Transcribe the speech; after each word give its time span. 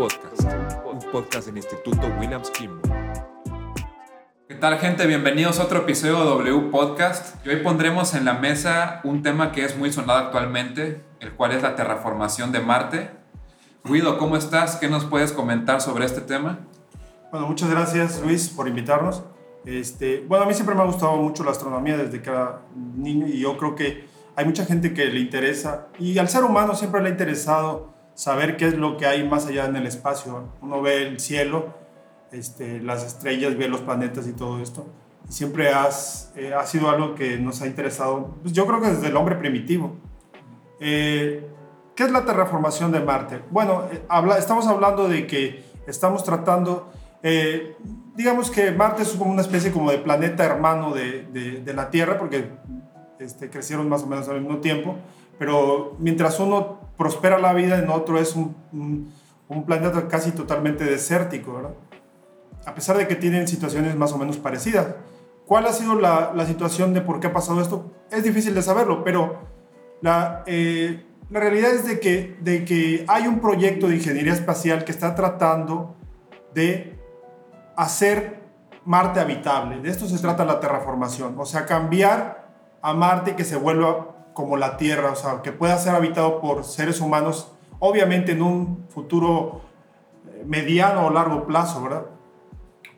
Podcast, 0.00 0.48
un 0.90 0.98
podcast 1.12 1.46
del 1.48 1.58
Instituto 1.58 2.06
Williams 2.18 2.48
Kimball. 2.52 2.80
¿Qué 4.48 4.54
tal 4.54 4.78
gente? 4.78 5.06
Bienvenidos 5.06 5.60
a 5.60 5.64
otro 5.64 5.80
episodio 5.80 6.20
de 6.20 6.24
W 6.24 6.70
Podcast. 6.70 7.44
Y 7.44 7.50
hoy 7.50 7.56
pondremos 7.56 8.14
en 8.14 8.24
la 8.24 8.32
mesa 8.32 9.02
un 9.04 9.22
tema 9.22 9.52
que 9.52 9.62
es 9.62 9.76
muy 9.76 9.92
sonado 9.92 10.20
actualmente, 10.20 11.04
el 11.20 11.34
cual 11.34 11.52
es 11.52 11.62
la 11.62 11.76
terraformación 11.76 12.50
de 12.50 12.60
Marte. 12.60 13.10
Guido, 13.84 14.16
¿cómo 14.16 14.38
estás? 14.38 14.76
¿Qué 14.76 14.88
nos 14.88 15.04
puedes 15.04 15.32
comentar 15.32 15.82
sobre 15.82 16.06
este 16.06 16.22
tema? 16.22 16.60
Bueno, 17.30 17.46
muchas 17.46 17.68
gracias 17.68 18.22
Luis 18.24 18.48
por 18.48 18.68
invitarnos. 18.68 19.22
Este, 19.66 20.24
bueno, 20.26 20.44
a 20.46 20.48
mí 20.48 20.54
siempre 20.54 20.74
me 20.74 20.80
ha 20.80 20.86
gustado 20.86 21.14
mucho 21.16 21.44
la 21.44 21.50
astronomía 21.50 21.98
desde 21.98 22.22
que 22.22 22.30
era 22.30 22.62
niño 22.74 23.26
y 23.26 23.38
yo 23.40 23.58
creo 23.58 23.74
que 23.74 24.08
hay 24.34 24.46
mucha 24.46 24.64
gente 24.64 24.94
que 24.94 25.04
le 25.08 25.20
interesa 25.20 25.88
y 25.98 26.16
al 26.16 26.30
ser 26.30 26.44
humano 26.44 26.74
siempre 26.74 27.02
le 27.02 27.08
ha 27.08 27.12
interesado 27.12 27.99
saber 28.20 28.58
qué 28.58 28.66
es 28.66 28.74
lo 28.74 28.98
que 28.98 29.06
hay 29.06 29.26
más 29.26 29.46
allá 29.46 29.64
en 29.64 29.76
el 29.76 29.86
espacio. 29.86 30.52
Uno 30.60 30.82
ve 30.82 31.06
el 31.06 31.20
cielo, 31.20 31.72
este, 32.30 32.78
las 32.78 33.02
estrellas, 33.02 33.56
ve 33.56 33.66
los 33.66 33.80
planetas 33.80 34.26
y 34.26 34.34
todo 34.34 34.60
esto. 34.60 34.86
Siempre 35.30 35.70
has, 35.70 36.30
eh, 36.36 36.52
ha 36.52 36.66
sido 36.66 36.90
algo 36.90 37.14
que 37.14 37.38
nos 37.38 37.62
ha 37.62 37.66
interesado, 37.66 38.36
pues 38.42 38.52
yo 38.52 38.66
creo 38.66 38.82
que 38.82 38.88
desde 38.88 39.06
el 39.06 39.16
hombre 39.16 39.36
primitivo. 39.36 39.96
Eh, 40.80 41.48
¿Qué 41.96 42.02
es 42.02 42.12
la 42.12 42.26
terraformación 42.26 42.92
de 42.92 43.00
Marte? 43.00 43.40
Bueno, 43.50 43.84
eh, 43.90 44.02
habla, 44.06 44.36
estamos 44.36 44.66
hablando 44.66 45.08
de 45.08 45.26
que 45.26 45.64
estamos 45.86 46.22
tratando, 46.22 46.92
digamos 48.14 48.50
que 48.50 48.70
Marte 48.70 49.02
es 49.02 49.12
como 49.12 49.32
una 49.32 49.40
especie 49.40 49.72
como 49.72 49.90
de 49.90 49.96
planeta 49.96 50.44
hermano 50.44 50.92
de, 50.92 51.22
de, 51.32 51.62
de 51.62 51.72
la 51.72 51.88
Tierra, 51.88 52.18
porque 52.18 52.50
este, 53.18 53.48
crecieron 53.48 53.88
más 53.88 54.02
o 54.02 54.06
menos 54.06 54.28
al 54.28 54.42
mismo 54.42 54.58
tiempo, 54.58 54.96
pero 55.40 55.96
mientras 55.98 56.38
uno 56.38 56.80
prospera 56.98 57.38
la 57.38 57.54
vida, 57.54 57.78
en 57.78 57.88
otro 57.88 58.18
es 58.18 58.36
un, 58.36 58.54
un, 58.74 59.10
un 59.48 59.64
planeta 59.64 60.06
casi 60.06 60.32
totalmente 60.32 60.84
desértico, 60.84 61.54
¿verdad? 61.54 61.70
A 62.66 62.74
pesar 62.74 62.98
de 62.98 63.08
que 63.08 63.16
tienen 63.16 63.48
situaciones 63.48 63.96
más 63.96 64.12
o 64.12 64.18
menos 64.18 64.36
parecidas. 64.36 64.96
¿Cuál 65.46 65.64
ha 65.66 65.72
sido 65.72 65.98
la, 65.98 66.32
la 66.34 66.44
situación 66.44 66.92
de 66.92 67.00
por 67.00 67.20
qué 67.20 67.28
ha 67.28 67.32
pasado 67.32 67.62
esto? 67.62 67.90
Es 68.10 68.22
difícil 68.22 68.54
de 68.54 68.60
saberlo, 68.60 69.02
pero 69.02 69.38
la, 70.02 70.42
eh, 70.44 71.06
la 71.30 71.40
realidad 71.40 71.70
es 71.70 71.86
de 71.86 72.00
que, 72.00 72.36
de 72.42 72.66
que 72.66 73.06
hay 73.08 73.26
un 73.26 73.40
proyecto 73.40 73.88
de 73.88 73.96
ingeniería 73.96 74.34
espacial 74.34 74.84
que 74.84 74.92
está 74.92 75.14
tratando 75.14 75.96
de 76.52 76.98
hacer 77.76 78.40
Marte 78.84 79.20
habitable. 79.20 79.80
De 79.80 79.88
esto 79.88 80.06
se 80.06 80.18
trata 80.18 80.44
la 80.44 80.60
terraformación, 80.60 81.34
o 81.38 81.46
sea, 81.46 81.64
cambiar 81.64 82.50
a 82.82 82.92
Marte 82.92 83.36
que 83.36 83.44
se 83.44 83.56
vuelva 83.56 84.19
como 84.40 84.56
la 84.56 84.76
Tierra, 84.76 85.12
o 85.12 85.16
sea, 85.16 85.42
que 85.42 85.52
pueda 85.52 85.76
ser 85.78 85.94
habitado 85.94 86.40
por 86.40 86.64
seres 86.64 87.00
humanos, 87.00 87.52
obviamente 87.78 88.32
en 88.32 88.42
un 88.42 88.86
futuro 88.88 89.60
eh, 90.26 90.44
mediano 90.46 91.06
o 91.06 91.10
largo 91.10 91.46
plazo, 91.46 91.82
¿verdad? 91.82 92.06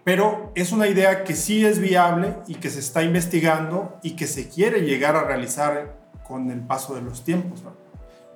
Pero 0.04 0.52
es 0.54 0.72
una 0.72 0.86
idea 0.86 1.24
que 1.24 1.34
sí 1.34 1.64
es 1.64 1.80
viable 1.80 2.34
y 2.46 2.56
que 2.56 2.70
se 2.70 2.80
está 2.80 3.02
investigando 3.02 3.98
y 4.02 4.12
que 4.16 4.26
se 4.26 4.48
quiere 4.48 4.82
llegar 4.82 5.16
a 5.16 5.24
realizar 5.24 5.96
con 6.26 6.50
el 6.50 6.60
paso 6.60 6.94
de 6.94 7.02
los 7.02 7.24
tiempos. 7.24 7.62
¿no? 7.62 7.72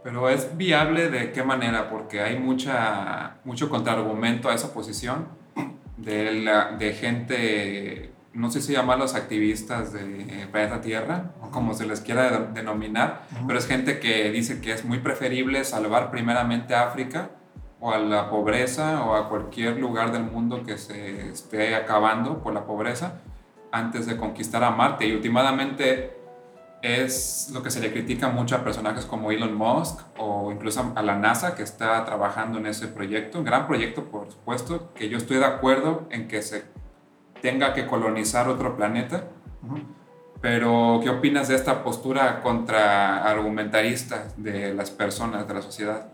Pero 0.02 0.28
es 0.28 0.56
viable 0.56 1.10
de 1.10 1.32
qué 1.32 1.42
manera, 1.42 1.90
porque 1.90 2.20
hay 2.20 2.38
mucha, 2.38 3.38
mucho 3.44 3.68
contraargumento 3.68 4.48
a 4.48 4.54
esa 4.54 4.72
posición 4.72 5.28
de, 5.96 6.32
la, 6.32 6.72
de 6.72 6.92
gente, 6.92 8.12
no 8.36 8.50
sé 8.50 8.60
si 8.60 8.74
llamarlos 8.74 9.14
activistas 9.14 9.92
de 9.92 10.46
planeta 10.52 10.80
Tierra, 10.82 11.32
o 11.40 11.50
como 11.50 11.72
se 11.74 11.86
les 11.86 12.00
quiera 12.00 12.30
de, 12.30 12.52
denominar, 12.52 13.22
uh 13.32 13.38
-huh. 13.38 13.46
pero 13.46 13.58
es 13.58 13.66
gente 13.66 13.98
que 13.98 14.30
dice 14.30 14.60
que 14.60 14.72
es 14.72 14.84
muy 14.84 14.98
preferible 14.98 15.64
salvar 15.64 16.10
primeramente 16.10 16.74
a 16.74 16.82
África 16.82 17.30
o 17.80 17.90
a 17.92 17.98
la 17.98 18.28
pobreza 18.28 19.02
o 19.04 19.14
a 19.14 19.28
cualquier 19.28 19.78
lugar 19.78 20.12
del 20.12 20.24
mundo 20.24 20.62
que 20.64 20.76
se 20.76 21.30
esté 21.30 21.74
acabando 21.74 22.42
por 22.42 22.52
la 22.52 22.64
pobreza 22.64 23.20
antes 23.72 24.06
de 24.06 24.16
conquistar 24.16 24.62
a 24.64 24.70
Marte. 24.70 25.06
Y 25.06 25.12
últimamente 25.12 26.16
es 26.82 27.50
lo 27.52 27.62
que 27.62 27.70
se 27.70 27.80
le 27.80 27.90
critica 27.90 28.28
mucho 28.28 28.54
a 28.56 28.64
personajes 28.64 29.06
como 29.06 29.30
Elon 29.30 29.54
Musk 29.54 30.00
o 30.18 30.52
incluso 30.52 30.92
a 30.94 31.02
la 31.02 31.16
NASA 31.16 31.54
que 31.54 31.62
está 31.62 32.04
trabajando 32.04 32.58
en 32.58 32.66
ese 32.66 32.86
proyecto, 32.88 33.38
un 33.38 33.44
gran 33.44 33.66
proyecto 33.66 34.04
por 34.04 34.30
supuesto, 34.30 34.92
que 34.94 35.08
yo 35.08 35.16
estoy 35.16 35.38
de 35.38 35.46
acuerdo 35.46 36.06
en 36.10 36.28
que 36.28 36.42
se 36.42 36.64
tenga 37.46 37.72
que 37.74 37.86
colonizar 37.86 38.48
otro 38.48 38.76
planeta. 38.76 39.28
Uh 39.62 39.74
-huh. 39.74 39.82
Pero, 40.40 41.00
¿qué 41.00 41.10
opinas 41.10 41.46
de 41.46 41.54
esta 41.54 41.84
postura 41.84 42.42
contraargumentarista 42.42 44.28
de 44.36 44.74
las 44.74 44.90
personas, 44.90 45.46
de 45.46 45.54
la 45.54 45.62
sociedad? 45.62 46.08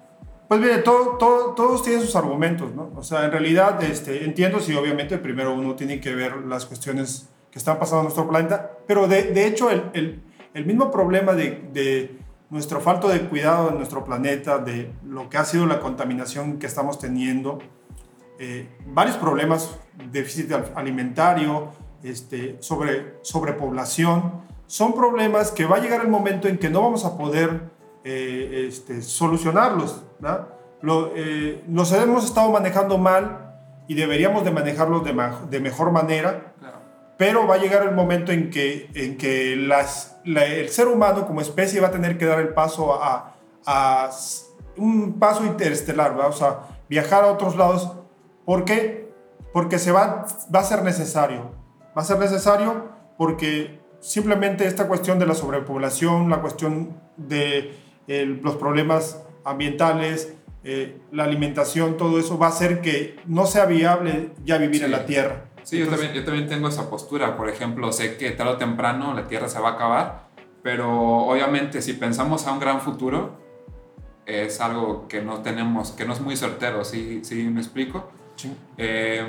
Pues 0.47 0.61
mire, 0.61 0.79
todo, 0.79 1.17
todo, 1.17 1.55
todos 1.55 1.83
tienen 1.83 2.03
sus 2.03 2.15
argumentos, 2.17 2.75
¿no? 2.75 2.93
O 2.95 3.03
sea, 3.03 3.25
en 3.25 3.33
realidad 3.33 3.83
este, 3.83 4.27
entiendo 4.27 4.61
si 4.61 4.75
obviamente 4.75 5.17
primero 5.17 5.55
uno 5.55 5.75
tiene 5.75 6.01
que 6.01 6.15
ver 6.15 6.37
las 6.47 6.67
cuestiones 6.67 7.31
que 7.51 7.59
están 7.59 7.79
pasando 7.79 8.01
en 8.01 8.05
nuestro 8.05 8.29
planeta, 8.29 8.71
pero 8.87 9.09
de, 9.09 9.23
de 9.33 9.47
hecho 9.47 9.71
el, 9.71 9.85
el, 9.95 10.23
el, 10.53 10.67
mismo 10.67 10.91
problema 10.91 11.33
de, 11.33 11.47
de, 11.73 12.19
nuestro 12.51 12.81
falto 12.83 13.09
de 13.09 13.21
cuidado 13.31 13.71
de 13.71 13.77
nuestro 13.77 14.05
planeta, 14.05 14.59
de 14.59 14.93
lo 15.07 15.31
que 15.31 15.39
ha 15.39 15.45
sido 15.47 15.65
la 15.67 15.81
contaminación 15.81 16.59
que 16.59 16.67
estamos 16.67 16.99
teniendo, 16.99 17.59
eh, 18.45 18.67
varios 18.87 19.17
problemas, 19.19 19.71
déficit 20.11 20.51
alimentario, 20.75 21.69
este, 22.03 22.57
sobre, 22.61 23.19
sobrepoblación, 23.23 24.43
son 24.67 24.95
problemas 24.95 25.53
que 25.53 25.65
va 25.65 25.77
a 25.77 25.79
llegar 25.79 26.01
el 26.01 26.09
momento 26.09 26.49
en 26.49 26.59
que 26.59 26.69
no 26.69 26.83
vamos 26.83 27.05
a 27.05 27.17
poder 27.17 27.71
eh, 28.03 28.67
este, 28.67 29.01
solucionarlos. 29.01 30.03
Lo, 30.81 31.13
eh, 31.15 31.63
los 31.69 31.93
hemos 31.93 32.25
estado 32.25 32.51
manejando 32.51 32.99
mal 32.99 33.55
y 33.87 33.95
deberíamos 33.95 34.45
de 34.45 34.51
manejarlos 34.51 35.05
de, 35.05 35.15
de 35.49 35.61
mejor 35.61 35.93
manera, 35.93 36.53
claro. 36.59 36.79
pero 37.17 37.47
va 37.47 37.55
a 37.55 37.59
llegar 37.59 37.85
el 37.85 37.95
momento 37.95 38.33
en 38.33 38.51
que, 38.51 38.91
en 38.97 39.19
que 39.19 39.55
las, 39.55 40.17
la, 40.25 40.47
el 40.47 40.69
ser 40.69 40.89
humano 40.89 41.29
como 41.29 41.41
especie 41.43 41.81
va 41.81 41.89
a 41.89 41.93
tener 41.93 42.19
que 42.19 42.27
dar 42.27 42.41
el 42.41 42.49
paso 42.49 43.01
a, 43.01 43.37
a 43.65 44.11
un 44.77 45.21
paso 45.21 45.45
interestelar, 45.45 46.17
¿verdad? 46.17 46.31
o 46.31 46.33
sea, 46.33 46.59
viajar 46.89 47.23
a 47.23 47.29
otros 47.29 47.55
lados. 47.55 48.02
¿Por 48.45 48.65
qué? 48.65 49.13
Porque 49.53 49.79
se 49.79 49.93
va, 49.93 50.27
va 50.55 50.61
a 50.61 50.65
ser 50.65 50.83
necesario. 50.83 51.53
Va 51.97 52.03
a 52.03 52.05
ser 52.05 52.19
necesario 52.19 52.89
porque 53.19 53.81
simplemente 54.01 54.67
esta 54.67 54.89
cuestión 54.89 55.19
de 55.19 55.27
la 55.27 55.35
sobrepoblación, 55.35 56.29
la 56.31 56.41
cuestión 56.41 57.01
de 57.17 57.75
eh, 58.09 58.39
los 58.43 58.57
problemas 58.57 59.23
ambientales, 59.45 60.35
eh, 60.65 61.01
la 61.11 61.25
alimentación, 61.25 61.97
todo 61.97 62.19
eso 62.19 62.39
va 62.39 62.47
a 62.47 62.51
hacer 62.51 62.81
que 62.81 63.17
no 63.27 63.47
sea 63.47 63.67
viable 63.67 64.31
ya 64.45 64.59
vivir 64.59 64.79
sí. 64.79 64.85
en 64.85 64.91
la 64.91 65.07
Tierra. 65.07 65.45
Sí, 65.63 65.81
Entonces, 65.81 65.81
yo, 65.81 65.91
también, 65.91 66.13
yo 66.15 66.25
también 66.25 66.49
tengo 66.49 66.69
esa 66.69 66.91
postura. 66.91 67.37
Por 67.37 67.49
ejemplo, 67.49 67.93
sé 67.93 68.17
que 68.17 68.31
tarde 68.33 68.53
o 68.53 68.57
temprano 68.57 69.15
la 69.15 69.29
Tierra 69.29 69.49
se 69.49 69.61
va 69.61 69.71
a 69.71 69.73
acabar, 69.73 70.29
pero 70.63 70.91
obviamente 70.91 71.83
si 71.83 71.93
pensamos 71.93 72.47
a 72.47 72.53
un 72.53 72.61
gran 72.61 72.81
futuro, 72.81 73.41
es 74.27 74.61
algo 74.61 75.09
que 75.09 75.21
no 75.21 75.43
tenemos, 75.43 75.93
que 75.93 76.05
no 76.05 76.13
es 76.13 76.21
muy 76.21 76.37
certero, 76.37 76.85
¿sí, 76.85 77.21
sí 77.25 77.45
me 77.45 77.61
explico? 77.61 78.11
Sí. 78.43 78.57
Eh, 78.77 79.25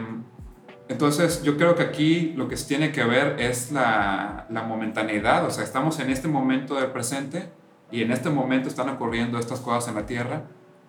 entonces, 0.89 1.43
yo 1.43 1.57
creo 1.57 1.75
que 1.75 1.83
aquí 1.83 2.33
lo 2.35 2.47
que 2.47 2.55
tiene 2.55 2.91
que 2.91 3.03
ver 3.03 3.39
es 3.39 3.71
la, 3.71 4.47
la 4.49 4.63
momentaneidad, 4.63 5.45
o 5.45 5.51
sea, 5.51 5.63
estamos 5.63 5.99
en 5.99 6.09
este 6.09 6.27
momento 6.27 6.75
del 6.75 6.91
presente 6.91 7.49
y 7.89 8.01
en 8.01 8.11
este 8.11 8.29
momento 8.29 8.67
están 8.67 8.89
ocurriendo 8.89 9.39
estas 9.39 9.59
cosas 9.59 9.87
en 9.87 9.95
la 9.95 10.05
Tierra, 10.05 10.43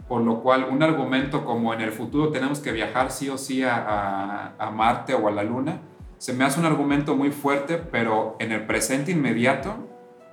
por 0.08 0.22
lo 0.22 0.42
cual 0.42 0.66
un 0.70 0.82
argumento 0.82 1.44
como 1.44 1.72
en 1.72 1.80
el 1.80 1.92
futuro 1.92 2.30
tenemos 2.30 2.58
que 2.58 2.72
viajar 2.72 3.10
sí 3.10 3.28
o 3.28 3.38
sí 3.38 3.62
a, 3.62 3.76
a, 3.76 4.54
a, 4.58 4.70
Marte 4.70 5.14
o 5.14 5.28
a 5.28 5.30
la 5.30 5.42
Luna, 5.42 5.80
se 6.18 6.32
me 6.32 6.44
hace 6.44 6.58
un 6.58 6.66
argumento 6.66 7.14
muy 7.14 7.30
fuerte, 7.30 7.76
pero 7.76 8.36
en 8.40 8.52
el 8.52 8.66
presente 8.66 9.12
inmediato, 9.12 9.76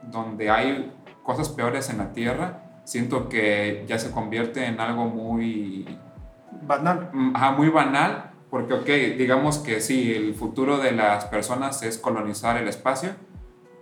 donde 0.04 0.50
hay 0.50 0.92
cosas 1.24 1.50
peores 1.50 1.90
en 1.90 2.00
la 2.00 2.14
Tierra, 2.14 2.82
siento 2.84 3.30
que 3.30 3.86
ya 3.88 4.00
se 4.00 4.12
convierte 4.12 4.66
en 4.66 4.80
algo 4.80 5.06
muy... 5.06 5.86
Banal. 6.64 7.12
Ajá, 7.34 7.52
muy 7.52 7.70
banal, 7.70 8.32
porque, 8.50 8.74
ok, 8.74 9.18
digamos 9.18 9.60
que 9.60 9.82
sí, 9.82 10.14
el 10.14 10.34
futuro 10.36 10.78
de 10.78 10.92
las 10.92 11.26
personas 11.26 11.84
es 11.84 11.98
colonizar 11.98 12.58
el 12.58 12.68
espacio, 12.68 13.12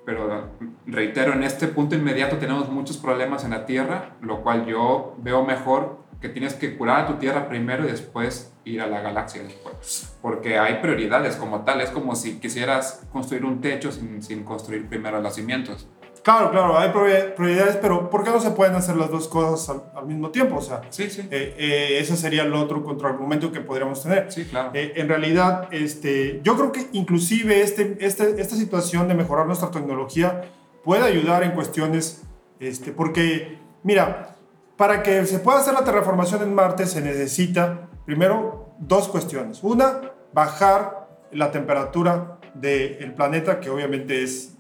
pero 0.06 0.50
reitero, 0.86 1.34
en 1.34 1.44
este 1.44 1.68
punto 1.68 1.96
inmediato 1.96 2.38
tenemos 2.38 2.70
muchos 2.70 2.98
problemas 2.98 3.44
en 3.44 3.52
la 3.52 3.66
Tierra, 3.66 4.16
lo 4.22 4.42
cual 4.42 4.66
yo 4.66 5.16
veo 5.20 5.46
mejor 5.46 6.00
que 6.22 6.30
tienes 6.30 6.54
que 6.54 6.78
curar 6.78 7.02
a 7.02 7.08
tu 7.08 7.14
Tierra 7.14 7.48
primero 7.48 7.86
y 7.86 7.92
después 7.92 8.54
ir 8.66 8.82
a 8.82 8.88
la 8.88 9.02
galaxia 9.02 9.44
después. 9.44 10.18
Porque 10.22 10.58
hay 10.58 10.82
prioridades 10.82 11.36
como 11.36 11.62
tal, 11.62 11.82
es 11.82 11.92
como 11.92 12.16
si 12.16 12.40
quisieras 12.40 13.08
construir 13.12 13.46
un 13.46 13.62
techo 13.62 13.92
sin, 13.92 14.22
sin 14.22 14.44
construir 14.44 14.88
primero 14.88 15.22
los 15.22 15.36
cimientos. 15.36 15.88
Claro, 16.30 16.52
claro, 16.52 16.78
hay 16.78 16.90
prioridades, 17.36 17.78
pero 17.78 18.08
¿por 18.12 18.24
qué 18.24 18.30
no 18.30 18.40
se 18.40 18.52
pueden 18.52 18.76
hacer 18.76 18.96
las 18.96 19.10
dos 19.10 19.28
cosas 19.28 19.68
al, 19.68 20.00
al 20.00 20.06
mismo 20.06 20.30
tiempo? 20.30 20.58
O 20.58 20.62
sea, 20.62 20.80
sí, 20.92 21.10
sí. 21.10 21.22
Eh, 21.32 21.56
eh, 21.58 21.98
ese 22.00 22.16
sería 22.16 22.44
el 22.44 22.54
otro 22.54 22.84
contraargumento 22.84 23.52
que 23.52 23.62
podríamos 23.62 24.04
tener. 24.04 24.32
Sí, 24.32 24.46
claro. 24.46 24.70
Eh, 24.76 24.94
en 24.98 25.10
realidad, 25.10 25.70
este, 25.72 26.40
yo 26.44 26.56
creo 26.56 26.72
que 26.72 26.86
inclusive 26.92 27.64
este, 27.64 27.98
este, 28.00 28.40
esta 28.40 28.56
situación 28.56 29.08
de 29.08 29.16
mejorar 29.16 29.48
nuestra 29.48 29.72
tecnología 29.72 30.42
puede 30.84 31.02
ayudar 31.02 31.42
en 31.42 31.54
cuestiones, 31.54 32.22
este, 32.60 32.92
porque, 32.92 33.58
mira, 33.82 34.36
para 34.78 35.02
que 35.02 35.26
se 35.26 35.40
pueda 35.40 35.58
hacer 35.58 35.74
la 35.74 35.84
terraformación 35.84 36.44
en 36.44 36.54
Marte 36.54 36.86
se 36.86 37.02
necesita, 37.02 37.90
primero, 38.06 38.76
dos 38.78 39.08
cuestiones. 39.08 39.64
Una, 39.64 40.12
bajar 40.32 41.08
la 41.32 41.50
temperatura 41.50 42.38
del 42.54 43.16
planeta, 43.16 43.60
que 43.60 43.72
obviamente 43.72 44.22
es 44.22 44.59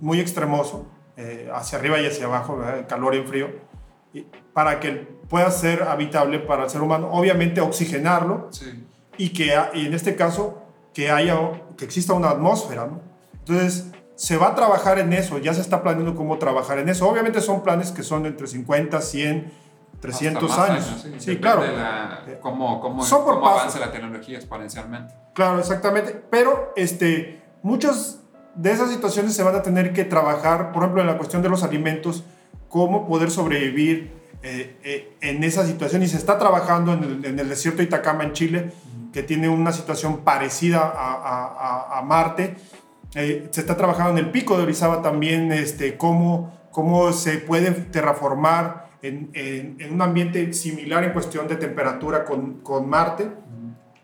muy 0.00 0.20
extremoso, 0.20 0.86
eh, 1.16 1.50
hacia 1.54 1.78
arriba 1.78 2.00
y 2.00 2.06
hacia 2.06 2.26
abajo, 2.26 2.56
¿verdad? 2.56 2.86
calor 2.88 3.14
y 3.14 3.22
frío, 3.22 3.48
y 4.12 4.26
para 4.52 4.80
que 4.80 4.90
pueda 5.28 5.50
ser 5.50 5.82
habitable 5.84 6.38
para 6.38 6.64
el 6.64 6.70
ser 6.70 6.80
humano. 6.82 7.08
Obviamente 7.12 7.60
oxigenarlo 7.60 8.48
Sí. 8.50 8.84
y 9.16 9.30
que 9.30 9.54
y 9.74 9.86
en 9.86 9.94
este 9.94 10.16
caso 10.16 10.62
que 10.94 11.10
haya 11.10 11.36
que 11.76 11.84
exista 11.84 12.12
una 12.12 12.30
atmósfera, 12.30 12.86
¿no? 12.86 13.00
Entonces 13.38 13.90
se 14.14 14.36
va 14.36 14.48
a 14.48 14.54
trabajar 14.54 14.98
en 14.98 15.12
eso, 15.14 15.38
ya 15.38 15.52
se 15.54 15.60
está 15.62 15.82
planeando 15.82 16.14
cómo 16.14 16.38
trabajar 16.38 16.78
en 16.78 16.88
eso. 16.90 17.08
Obviamente 17.08 17.40
son 17.40 17.62
planes 17.62 17.90
que 17.90 18.02
son 18.02 18.26
entre 18.26 18.46
50, 18.46 19.00
100, 19.00 19.50
300 20.00 20.50
Hasta 20.50 20.60
más 20.60 20.70
años. 20.70 21.00
sí, 21.02 21.14
sí, 21.18 21.36
claro. 21.38 21.62
de 21.62 21.72
la- 21.72 22.22
cómo 22.40 22.80
cómo, 22.80 23.02
Son 23.04 23.24
por 23.24 23.34
cómo 23.34 23.46
pasos. 23.46 23.60
avanza 23.62 23.78
la 23.80 23.90
tecnología 23.92 24.36
exponencialmente. 24.36 25.14
Claro, 25.34 25.58
exactamente. 25.58 26.22
Pero 26.30 26.72
este, 26.76 27.42
muchas 27.62 28.20
de 28.54 28.70
esas 28.72 28.90
situaciones 28.90 29.34
se 29.34 29.42
van 29.42 29.54
a 29.54 29.62
tener 29.62 29.92
que 29.92 30.04
trabajar, 30.04 30.72
por 30.72 30.82
ejemplo, 30.82 31.00
en 31.00 31.06
la 31.06 31.16
cuestión 31.16 31.42
de 31.42 31.48
los 31.48 31.62
alimentos, 31.62 32.24
cómo 32.68 33.06
poder 33.06 33.30
sobrevivir 33.30 34.12
eh, 34.42 34.76
eh, 34.82 35.16
en 35.20 35.44
esa 35.44 35.66
situación. 35.66 36.02
Y 36.02 36.08
se 36.08 36.16
está 36.16 36.38
trabajando 36.38 36.92
en 36.92 37.24
el, 37.24 37.48
desierto 37.48 37.78
de 37.78 37.84
Itacama, 37.84 38.24
en 38.24 38.32
Chile, 38.32 38.72
que 39.12 39.22
tiene 39.22 39.48
una 39.48 39.72
situación 39.72 40.18
parecida 40.18 40.92
a, 40.94 42.02
Marte. 42.04 42.56
Eh, 43.14 43.48
se 43.50 43.60
está 43.60 43.76
trabajando 43.76 44.18
en 44.18 44.24
el 44.24 44.30
pico 44.30 44.56
de 44.56 44.62
Orizaba 44.64 45.02
también, 45.02 45.52
este, 45.52 45.96
cómo, 45.96 46.52
cómo 46.70 47.12
se 47.12 47.38
puede 47.38 47.70
terraformar 47.70 48.90
en, 49.02 49.30
en- 49.34 49.76
en 49.80 49.92
un 49.92 50.00
ambiente 50.02 50.52
similar 50.54 51.04
en 51.04 51.12
cuestión 51.12 51.46
de 51.46 51.56
temperatura 51.56 52.24
con, 52.24 52.54
con 52.62 52.88
Marte. 52.88 53.28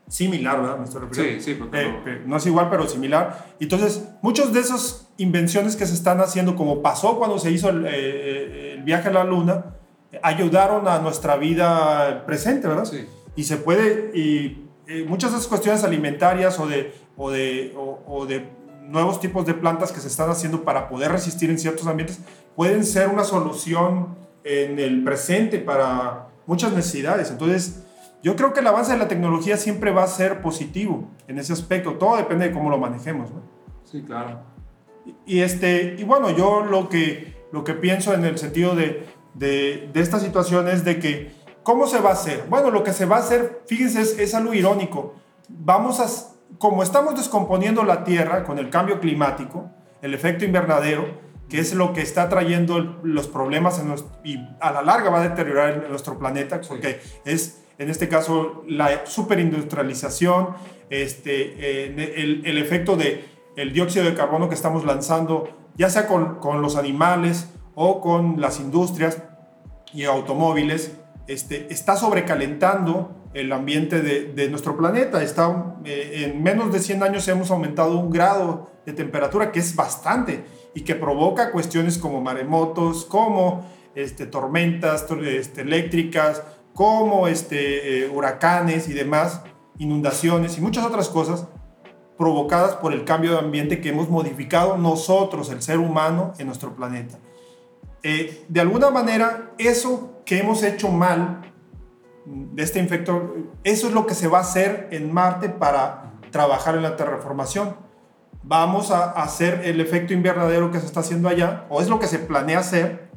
Similar, 0.08 0.60
¿verdad? 0.62 0.78
Me 0.78 0.84
estoy 0.84 1.02
refiriendo. 1.02 1.40
Sí, 1.44 1.52
sí, 1.52 1.54
porque 1.58 1.80
Eh, 1.82 1.92
no- 1.92 2.04
pero 2.04 2.20
no 2.26 2.36
es 2.36 2.46
igual, 2.46 2.68
pero 2.70 2.88
similar. 2.88 3.54
Entonces, 3.60 4.08
muchas 4.22 4.52
de 4.52 4.60
esas 4.60 5.08
invenciones 5.18 5.76
que 5.76 5.86
se 5.86 5.94
están 5.94 6.20
haciendo, 6.20 6.56
como 6.56 6.80
pasó 6.82 7.18
cuando 7.18 7.38
se 7.38 7.50
hizo 7.50 7.68
el, 7.68 7.84
eh, 7.86 8.74
el 8.78 8.82
viaje 8.84 9.08
a 9.08 9.12
la 9.12 9.24
Luna, 9.24 9.66
eh, 10.12 10.18
ayudaron 10.22 10.88
a 10.88 10.98
nuestra 11.00 11.36
vida 11.36 12.24
presente, 12.26 12.66
¿verdad? 12.68 12.84
sí. 12.86 13.06
Y 13.36 13.44
se 13.44 13.56
puede, 13.58 14.10
y 14.18 14.66
eh, 14.88 15.04
muchas 15.06 15.30
de 15.30 15.36
esas 15.36 15.46
cuestiones 15.48 15.84
alimentarias 15.84 16.58
o 16.58 16.66
de, 16.66 16.92
o, 17.16 17.30
de, 17.30 17.72
o, 17.76 18.00
o 18.08 18.26
de 18.26 18.48
nuevos 18.88 19.20
tipos 19.20 19.44
de 19.46 19.52
plantas 19.54 19.92
que 19.92 20.00
se 20.00 20.08
están 20.08 20.30
haciendo 20.30 20.64
para 20.64 20.88
poder 20.88 21.12
resistir 21.12 21.50
en 21.50 21.58
ciertos 21.58 21.86
ambientes, 21.86 22.18
pueden 22.56 22.84
ser 22.84 23.08
una 23.08 23.22
solución 23.24 24.16
en 24.44 24.78
el 24.78 25.04
presente 25.04 25.58
para 25.58 26.28
muchas 26.46 26.72
necesidades. 26.72 27.30
Entonces, 27.30 27.84
yo 28.22 28.36
creo 28.36 28.52
que 28.52 28.60
el 28.60 28.66
avance 28.66 28.92
de 28.92 28.98
la 28.98 29.08
tecnología 29.08 29.56
siempre 29.56 29.90
va 29.90 30.02
a 30.04 30.08
ser 30.08 30.40
positivo 30.42 31.08
en 31.28 31.38
ese 31.38 31.52
aspecto. 31.52 31.94
Todo 31.94 32.16
depende 32.16 32.48
de 32.48 32.54
cómo 32.54 32.70
lo 32.70 32.78
manejemos. 32.78 33.30
¿no? 33.30 33.42
Sí, 33.84 34.02
claro. 34.02 34.40
Y, 35.26 35.40
este, 35.40 35.96
y 35.98 36.04
bueno, 36.04 36.30
yo 36.30 36.64
lo 36.64 36.88
que, 36.88 37.36
lo 37.52 37.64
que 37.64 37.74
pienso 37.74 38.12
en 38.14 38.24
el 38.24 38.36
sentido 38.38 38.74
de, 38.74 39.06
de, 39.34 39.88
de 39.92 40.00
esta 40.00 40.18
situación 40.20 40.68
es 40.68 40.84
de 40.84 40.98
que, 40.98 41.32
¿cómo 41.62 41.86
se 41.86 42.00
va 42.00 42.10
a 42.10 42.14
hacer? 42.14 42.44
Bueno, 42.50 42.70
lo 42.70 42.82
que 42.82 42.92
se 42.92 43.06
va 43.06 43.16
a 43.16 43.20
hacer, 43.20 43.62
fíjense, 43.66 44.00
es, 44.00 44.18
es 44.18 44.34
algo 44.34 44.52
irónico. 44.52 45.14
Vamos 45.48 46.00
a, 46.00 46.06
como 46.58 46.82
estamos 46.82 47.16
descomponiendo 47.16 47.84
la 47.84 48.04
Tierra 48.04 48.44
con 48.44 48.58
el 48.58 48.68
cambio 48.68 49.00
climático, 49.00 49.70
el 50.02 50.12
efecto 50.12 50.44
invernadero, 50.44 51.06
que 51.48 51.58
es 51.60 51.72
lo 51.74 51.94
que 51.94 52.02
está 52.02 52.28
trayendo 52.28 52.98
los 53.02 53.26
problemas 53.28 53.78
en 53.78 53.88
nuestro- 53.88 54.18
y 54.22 54.36
a 54.60 54.70
la 54.70 54.82
larga 54.82 55.08
va 55.08 55.20
a 55.22 55.28
deteriorar 55.28 55.86
nuestro 55.88 56.18
planeta, 56.18 56.60
porque 56.68 57.00
es, 57.24 57.64
en 57.78 57.90
este 57.90 58.08
caso, 58.08 58.64
la 58.66 59.06
superindustrialización, 59.06 60.48
este, 60.90 61.54
eh, 61.86 62.14
el, 62.16 62.42
el 62.44 62.58
efecto 62.58 62.96
de 62.96 63.24
dióxido 63.72 64.04
de 64.04 64.14
carbono 64.14 64.48
que 64.48 64.54
estamos 64.54 64.84
lanzando, 64.84 65.48
ya 65.76 65.90
sea 65.90 66.06
con, 66.06 66.36
con 66.36 66.62
los 66.62 66.76
animales 66.76 67.50
o 67.74 68.00
con 68.00 68.40
las 68.40 68.60
industrias 68.60 69.22
y 69.92 70.04
automóviles, 70.04 70.96
este, 71.26 71.72
está 71.72 71.96
sobrecalentando 71.96 73.14
el 73.34 73.52
ambiente 73.52 74.00
de, 74.00 74.32
de 74.32 74.48
nuestro 74.48 74.76
planeta. 74.76 75.22
Está, 75.22 75.76
eh, 75.84 76.24
en 76.32 76.42
menos 76.42 76.72
de 76.72 76.78
100 76.80 77.02
años 77.02 77.28
hemos 77.28 77.50
aumentado 77.50 77.98
un 77.98 78.10
grado 78.10 78.70
de 78.86 78.92
temperatura, 78.92 79.52
que 79.52 79.58
es 79.60 79.74
bastante, 79.76 80.44
y 80.74 80.82
que 80.82 80.94
provoca 80.94 81.50
cuestiones 81.52 81.98
como 81.98 82.20
maremotos, 82.20 83.04
como 83.04 83.66
este, 83.94 84.26
tormentas 84.26 85.06
tor- 85.08 85.24
este, 85.26 85.62
eléctricas, 85.62 86.42
como 86.78 87.26
este, 87.26 88.04
eh, 88.04 88.08
huracanes 88.08 88.88
y 88.88 88.92
demás, 88.92 89.42
inundaciones 89.78 90.56
y 90.58 90.60
muchas 90.60 90.86
otras 90.86 91.08
cosas 91.08 91.48
provocadas 92.16 92.76
por 92.76 92.92
el 92.92 93.04
cambio 93.04 93.32
de 93.32 93.38
ambiente 93.40 93.80
que 93.80 93.88
hemos 93.88 94.08
modificado 94.08 94.78
nosotros, 94.78 95.50
el 95.50 95.60
ser 95.60 95.78
humano, 95.78 96.34
en 96.38 96.46
nuestro 96.46 96.76
planeta. 96.76 97.18
Eh, 98.04 98.44
de 98.48 98.60
alguna 98.60 98.90
manera, 98.90 99.50
eso 99.58 100.22
que 100.24 100.38
hemos 100.38 100.62
hecho 100.62 100.88
mal 100.88 101.50
de 102.24 102.62
este 102.62 102.78
infecto, 102.78 103.34
eso 103.64 103.88
es 103.88 103.92
lo 103.92 104.06
que 104.06 104.14
se 104.14 104.28
va 104.28 104.38
a 104.38 104.42
hacer 104.42 104.86
en 104.92 105.12
Marte 105.12 105.48
para 105.48 106.12
trabajar 106.30 106.76
en 106.76 106.84
la 106.84 106.94
terraformación. 106.94 107.74
Vamos 108.44 108.92
a 108.92 109.10
hacer 109.10 109.62
el 109.64 109.80
efecto 109.80 110.12
invernadero 110.12 110.70
que 110.70 110.78
se 110.78 110.86
está 110.86 111.00
haciendo 111.00 111.28
allá, 111.28 111.66
o 111.70 111.80
es 111.80 111.88
lo 111.88 111.98
que 111.98 112.06
se 112.06 112.20
planea 112.20 112.60
hacer, 112.60 113.10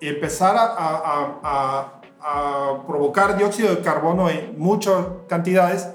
empezar 0.00 0.56
a, 0.56 0.62
a- 0.64 1.40
a- 1.44 1.97
a 2.20 2.84
provocar 2.86 3.36
dióxido 3.36 3.74
de 3.74 3.80
carbono 3.80 4.28
en 4.28 4.58
muchas 4.58 5.06
cantidades, 5.28 5.88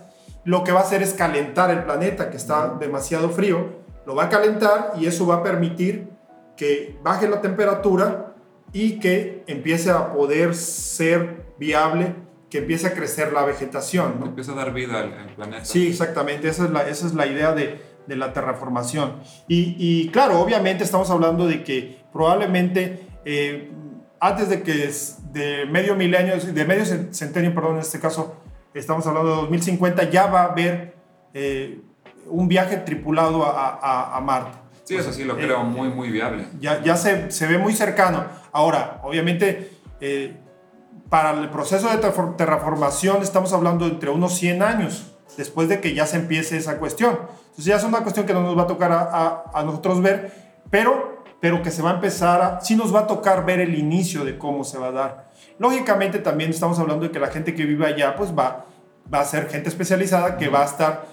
lo 0.46 0.64
que 0.64 0.72
va 0.72 0.82
a 0.82 0.84
hacer 0.84 1.02
es 1.02 1.14
calentar 1.14 1.72
el 1.72 1.84
planeta, 1.84 2.30
que 2.30 2.38
está 2.38 2.76
demasiado 2.80 3.30
frío, 3.30 3.82
lo 4.06 4.16
va 4.16 4.26
a 4.26 4.30
calentar 4.30 4.94
y 5.00 5.06
eso 5.06 5.26
va 5.26 5.36
a 5.36 5.44
permitir 5.44 6.10
que 6.58 6.98
baje 7.02 7.28
la 7.28 7.42
temperatura 7.42 8.36
y 8.74 9.00
que 9.00 9.44
empiece 9.48 9.92
a 9.92 10.14
poder 10.14 10.56
ser 10.56 11.54
viable, 11.58 12.16
que 12.50 12.60
empiece 12.60 12.88
a 12.88 12.94
crecer 12.94 13.32
la 13.32 13.46
vegetación. 13.46 14.20
¿no? 14.20 14.26
Empieza 14.28 14.52
a 14.52 14.56
dar 14.56 14.74
vida 14.74 15.00
al, 15.00 15.14
al 15.14 15.36
planeta. 15.36 15.66
Sí, 15.66 15.88
exactamente, 15.88 16.50
esa 16.50 16.66
es 16.66 16.72
la, 16.72 16.88
esa 16.88 17.08
es 17.08 17.14
la 17.14 17.26
idea 17.26 17.54
de, 17.54 17.82
de 18.08 18.16
la 18.16 18.34
terraformación. 18.34 19.20
Y, 19.48 19.76
y 19.78 20.10
claro, 20.10 20.40
obviamente 20.40 20.84
estamos 20.84 21.10
hablando 21.10 21.48
de 21.48 21.64
que 21.64 22.04
probablemente 22.12 23.08
eh, 23.26 23.72
antes 24.20 24.50
de 24.50 24.64
que 24.64 24.86
es 24.86 25.20
de 25.34 25.66
medio 25.66 25.96
milenio, 25.96 26.38
de 26.40 26.66
medio 26.66 26.84
cen- 26.86 27.12
centenio, 27.12 27.54
perdón, 27.54 27.76
en 27.76 27.82
este 27.82 28.00
caso, 28.00 28.36
estamos 28.74 29.06
hablando 29.08 29.30
de 29.32 29.36
2050, 29.42 30.10
ya 30.10 30.28
va 30.28 30.42
a 30.44 30.46
haber 30.52 30.94
eh, 31.34 31.82
un 32.28 32.48
viaje 32.48 32.78
tripulado 32.78 33.44
a, 33.46 33.70
a- 33.82 34.16
a 34.18 34.22
Marte. 34.22 34.58
Sí, 34.84 34.96
eso 34.96 35.12
sí 35.12 35.24
lo 35.24 35.38
Eh, 35.38 35.44
creo 35.46 35.64
muy, 35.64 35.90
muy 35.90 36.10
viable. 36.12 36.46
ya, 36.60 36.82
ya 36.84 36.96
se, 36.96 37.32
se 37.32 37.48
ve 37.48 37.58
muy 37.58 37.74
cercano. 37.74 38.26
Ahora, 38.52 39.00
obviamente, 39.04 39.72
eh, 40.02 40.36
para 41.10 41.32
el 41.32 41.50
proceso 41.50 41.90
de 41.90 41.98
terraformación 42.38 43.22
estamos 43.24 43.54
hablando 43.54 43.86
entre 43.88 44.10
unos 44.10 44.36
100 44.36 44.62
años 44.62 45.12
después 45.38 45.68
de 45.70 45.80
que 45.80 45.94
ya 45.96 46.06
se 46.06 46.18
empiece 46.18 46.58
esa 46.58 46.78
cuestión. 46.78 47.18
Entonces 47.42 47.66
ya 47.66 47.76
es 47.78 47.84
una 47.84 48.02
cuestión 48.02 48.26
que 48.26 48.34
no 48.34 48.42
nos 48.42 48.58
va 48.58 48.64
a 48.64 48.68
tocar 48.68 48.92
a, 48.92 49.02
a- 49.02 49.44
a 49.54 49.64
nosotros 49.64 50.02
ver, 50.02 50.32
pero, 50.70 51.13
pero 51.44 51.62
que 51.62 51.72
se 51.72 51.82
va 51.82 51.92
a 51.92 51.96
empezar 51.96 52.42
a, 52.42 52.62
sí 52.62 52.78
nos 52.78 52.96
va 52.96 53.02
a 53.02 53.08
tocar 53.08 53.46
ver 53.46 53.60
el 53.60 53.78
inicio 53.78 54.24
de 54.24 54.38
cómo 54.38 54.64
se 54.64 54.78
va 54.78 54.88
a 54.88 54.92
dar. 54.94 55.30
Lógicamente 55.60 56.20
también 56.20 56.52
estamos 56.52 56.80
hablando 56.80 57.04
de 57.04 57.12
que 57.12 57.20
la 57.20 57.28
gente 57.28 57.54
que 57.54 57.66
vive 57.66 57.86
allá 57.86 58.16
pues 58.16 58.32
va, 58.32 58.64
va 59.14 59.20
a 59.20 59.26
ser 59.26 59.50
gente 59.50 59.68
especializada 59.68 60.38
que 60.38 60.48
va 60.48 60.62
a 60.62 60.64
estar 60.64 61.06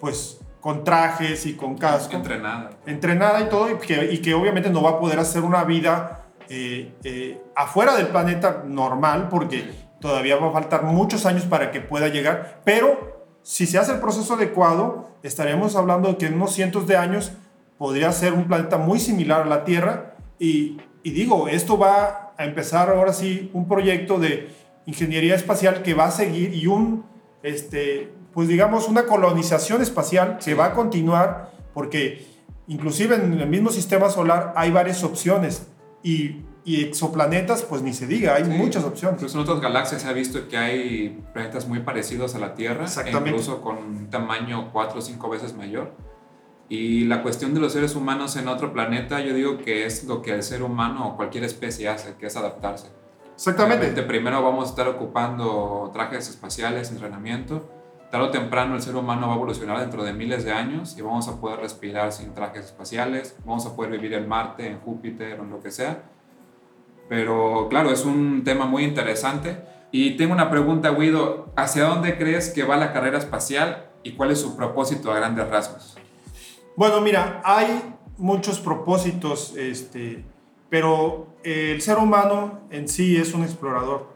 pues 0.00 0.40
con 0.60 0.82
trajes 0.82 1.46
y 1.46 1.54
con 1.54 1.78
casco 1.78 2.16
Entrenada. 2.16 2.70
entrenada 2.86 3.40
y 3.40 3.48
todo, 3.48 3.70
y 3.70 3.76
que, 3.76 4.12
y 4.14 4.18
que 4.18 4.34
obviamente 4.34 4.68
no 4.68 4.82
va 4.82 4.90
a 4.90 4.98
poder 4.98 5.20
hacer 5.20 5.44
una 5.44 5.62
vida 5.62 6.26
eh, 6.48 6.96
eh, 7.04 7.40
afuera 7.54 7.94
del 7.94 8.08
planeta 8.08 8.64
normal, 8.66 9.28
porque 9.28 9.70
todavía 10.00 10.34
va 10.38 10.48
a 10.48 10.52
faltar 10.54 10.82
muchos 10.82 11.24
años 11.24 11.44
para 11.44 11.70
que 11.70 11.80
pueda 11.80 12.08
llegar, 12.08 12.62
pero 12.64 13.28
si 13.42 13.64
se 13.64 13.78
hace 13.78 13.92
el 13.92 14.00
proceso 14.00 14.34
adecuado, 14.34 15.10
estaremos 15.22 15.76
hablando 15.76 16.08
de 16.08 16.16
que 16.16 16.26
en 16.26 16.34
unos 16.34 16.52
cientos 16.52 16.88
de 16.88 16.96
años 16.96 17.30
podría 17.78 18.12
ser 18.12 18.32
un 18.32 18.44
planeta 18.48 18.76
muy 18.78 18.98
similar 18.98 19.42
a 19.42 19.46
la 19.46 19.64
Tierra, 19.64 20.14
y, 20.38 20.78
y 21.02 21.10
digo, 21.12 21.48
esto 21.48 21.78
va 21.78 22.32
a 22.36 22.44
empezar 22.44 22.90
ahora 22.90 23.12
sí 23.12 23.50
un 23.52 23.66
proyecto 23.68 24.18
de 24.18 24.48
ingeniería 24.86 25.34
espacial 25.34 25.82
que 25.82 25.94
va 25.94 26.06
a 26.06 26.10
seguir 26.10 26.54
y 26.54 26.66
un, 26.66 27.04
este, 27.42 28.12
pues 28.32 28.48
digamos, 28.48 28.88
una 28.88 29.04
colonización 29.06 29.82
espacial 29.82 30.38
que 30.44 30.54
va 30.54 30.66
a 30.66 30.72
continuar 30.74 31.50
porque 31.74 32.26
inclusive 32.68 33.16
en 33.16 33.32
el 33.40 33.48
mismo 33.48 33.70
sistema 33.70 34.10
solar 34.10 34.52
hay 34.56 34.70
varias 34.70 35.02
opciones 35.04 35.66
y, 36.02 36.42
y 36.64 36.84
exoplanetas, 36.84 37.62
pues 37.62 37.82
ni 37.82 37.92
se 37.92 38.06
diga, 38.06 38.34
hay 38.36 38.44
Sí. 38.44 38.50
muchas 38.50 38.84
opciones. 38.84 39.16
Incluso 39.20 39.38
en 39.38 39.42
otras 39.44 39.60
galaxias 39.60 40.02
se 40.02 40.08
ha 40.08 40.12
visto 40.12 40.48
que 40.48 40.56
hay 40.58 41.18
planetas 41.32 41.66
muy 41.66 41.80
parecidos 41.80 42.34
a 42.34 42.38
la 42.38 42.54
Tierra, 42.54 42.84
Exactamente. 42.84 43.30
e 43.30 43.32
incluso 43.32 43.60
con 43.60 43.78
un 43.78 44.10
tamaño 44.10 44.70
cuatro 44.72 44.98
o 44.98 45.02
cinco 45.02 45.28
veces 45.28 45.54
mayor. 45.54 45.92
Y 46.68 47.04
la 47.04 47.22
cuestión 47.22 47.54
de 47.54 47.60
los 47.60 47.72
seres 47.72 47.96
humanos 47.96 48.36
en 48.36 48.46
otro 48.46 48.72
planeta, 48.72 49.20
yo 49.20 49.32
digo 49.32 49.58
que 49.58 49.86
es 49.86 50.04
lo 50.04 50.20
que 50.20 50.34
el 50.34 50.42
ser 50.42 50.62
humano 50.62 51.08
o 51.08 51.16
cualquier 51.16 51.44
especie 51.44 51.88
hace, 51.88 52.14
que 52.16 52.26
es 52.26 52.36
adaptarse. 52.36 52.88
Exactamente. 53.34 53.78
Obviamente, 53.78 54.02
primero 54.02 54.42
vamos 54.42 54.66
a 54.66 54.70
estar 54.70 54.88
ocupando 54.88 55.90
trajes 55.94 56.28
espaciales, 56.28 56.90
entrenamiento. 56.90 57.70
Tarde 58.10 58.26
o 58.26 58.30
temprano 58.30 58.74
el 58.74 58.82
ser 58.82 58.96
humano 58.96 59.28
va 59.28 59.34
a 59.34 59.36
evolucionar 59.36 59.80
dentro 59.80 60.02
de 60.02 60.12
miles 60.12 60.44
de 60.44 60.52
años 60.52 60.96
y 60.98 61.02
vamos 61.02 61.28
a 61.28 61.40
poder 61.40 61.60
respirar 61.60 62.10
sin 62.10 62.32
trajes 62.34 62.64
espaciales, 62.66 63.36
vamos 63.44 63.66
a 63.66 63.76
poder 63.76 63.92
vivir 63.92 64.14
en 64.14 64.26
Marte, 64.26 64.66
en 64.66 64.80
Júpiter 64.80 65.38
en 65.38 65.50
lo 65.50 65.60
que 65.60 65.70
sea. 65.70 66.02
Pero 67.08 67.68
claro, 67.68 67.90
es 67.90 68.04
un 68.04 68.44
tema 68.44 68.66
muy 68.66 68.84
interesante. 68.84 69.62
Y 69.90 70.16
tengo 70.16 70.34
una 70.34 70.50
pregunta, 70.50 70.90
Guido. 70.90 71.50
¿Hacia 71.56 71.84
dónde 71.84 72.18
crees 72.18 72.50
que 72.50 72.64
va 72.64 72.76
la 72.76 72.92
carrera 72.92 73.18
espacial 73.18 73.86
y 74.02 74.12
cuál 74.12 74.30
es 74.30 74.40
su 74.40 74.56
propósito 74.56 75.10
a 75.12 75.16
grandes 75.16 75.48
rasgos? 75.48 75.96
Bueno, 76.78 77.00
mira, 77.00 77.42
hay 77.44 77.96
muchos 78.18 78.60
propósitos, 78.60 79.56
este, 79.56 80.24
pero 80.70 81.26
el 81.42 81.82
ser 81.82 81.98
humano 81.98 82.60
en 82.70 82.86
sí 82.86 83.16
es 83.16 83.34
un 83.34 83.42
explorador. 83.42 84.06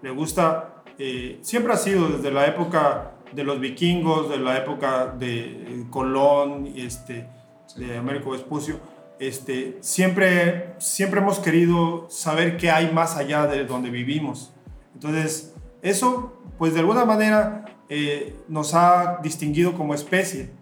Le 0.00 0.08
gusta, 0.08 0.82
eh, 0.98 1.38
siempre 1.42 1.74
ha 1.74 1.76
sido 1.76 2.08
desde 2.08 2.30
la 2.30 2.46
época 2.46 3.12
de 3.32 3.44
los 3.44 3.60
vikingos, 3.60 4.30
de 4.30 4.38
la 4.38 4.56
época 4.56 5.08
de 5.18 5.84
Colón, 5.90 6.72
este, 6.76 7.28
de 7.76 7.98
Américo 7.98 8.30
Vespucio, 8.30 8.80
este, 9.18 9.76
siempre, 9.82 10.76
siempre 10.78 11.20
hemos 11.20 11.38
querido 11.40 12.06
saber 12.08 12.56
qué 12.56 12.70
hay 12.70 12.90
más 12.90 13.18
allá 13.18 13.46
de 13.46 13.66
donde 13.66 13.90
vivimos. 13.90 14.54
Entonces, 14.94 15.54
eso, 15.82 16.40
pues 16.56 16.72
de 16.72 16.80
alguna 16.80 17.04
manera, 17.04 17.66
eh, 17.90 18.34
nos 18.48 18.72
ha 18.72 19.18
distinguido 19.22 19.74
como 19.74 19.92
especie. 19.92 20.56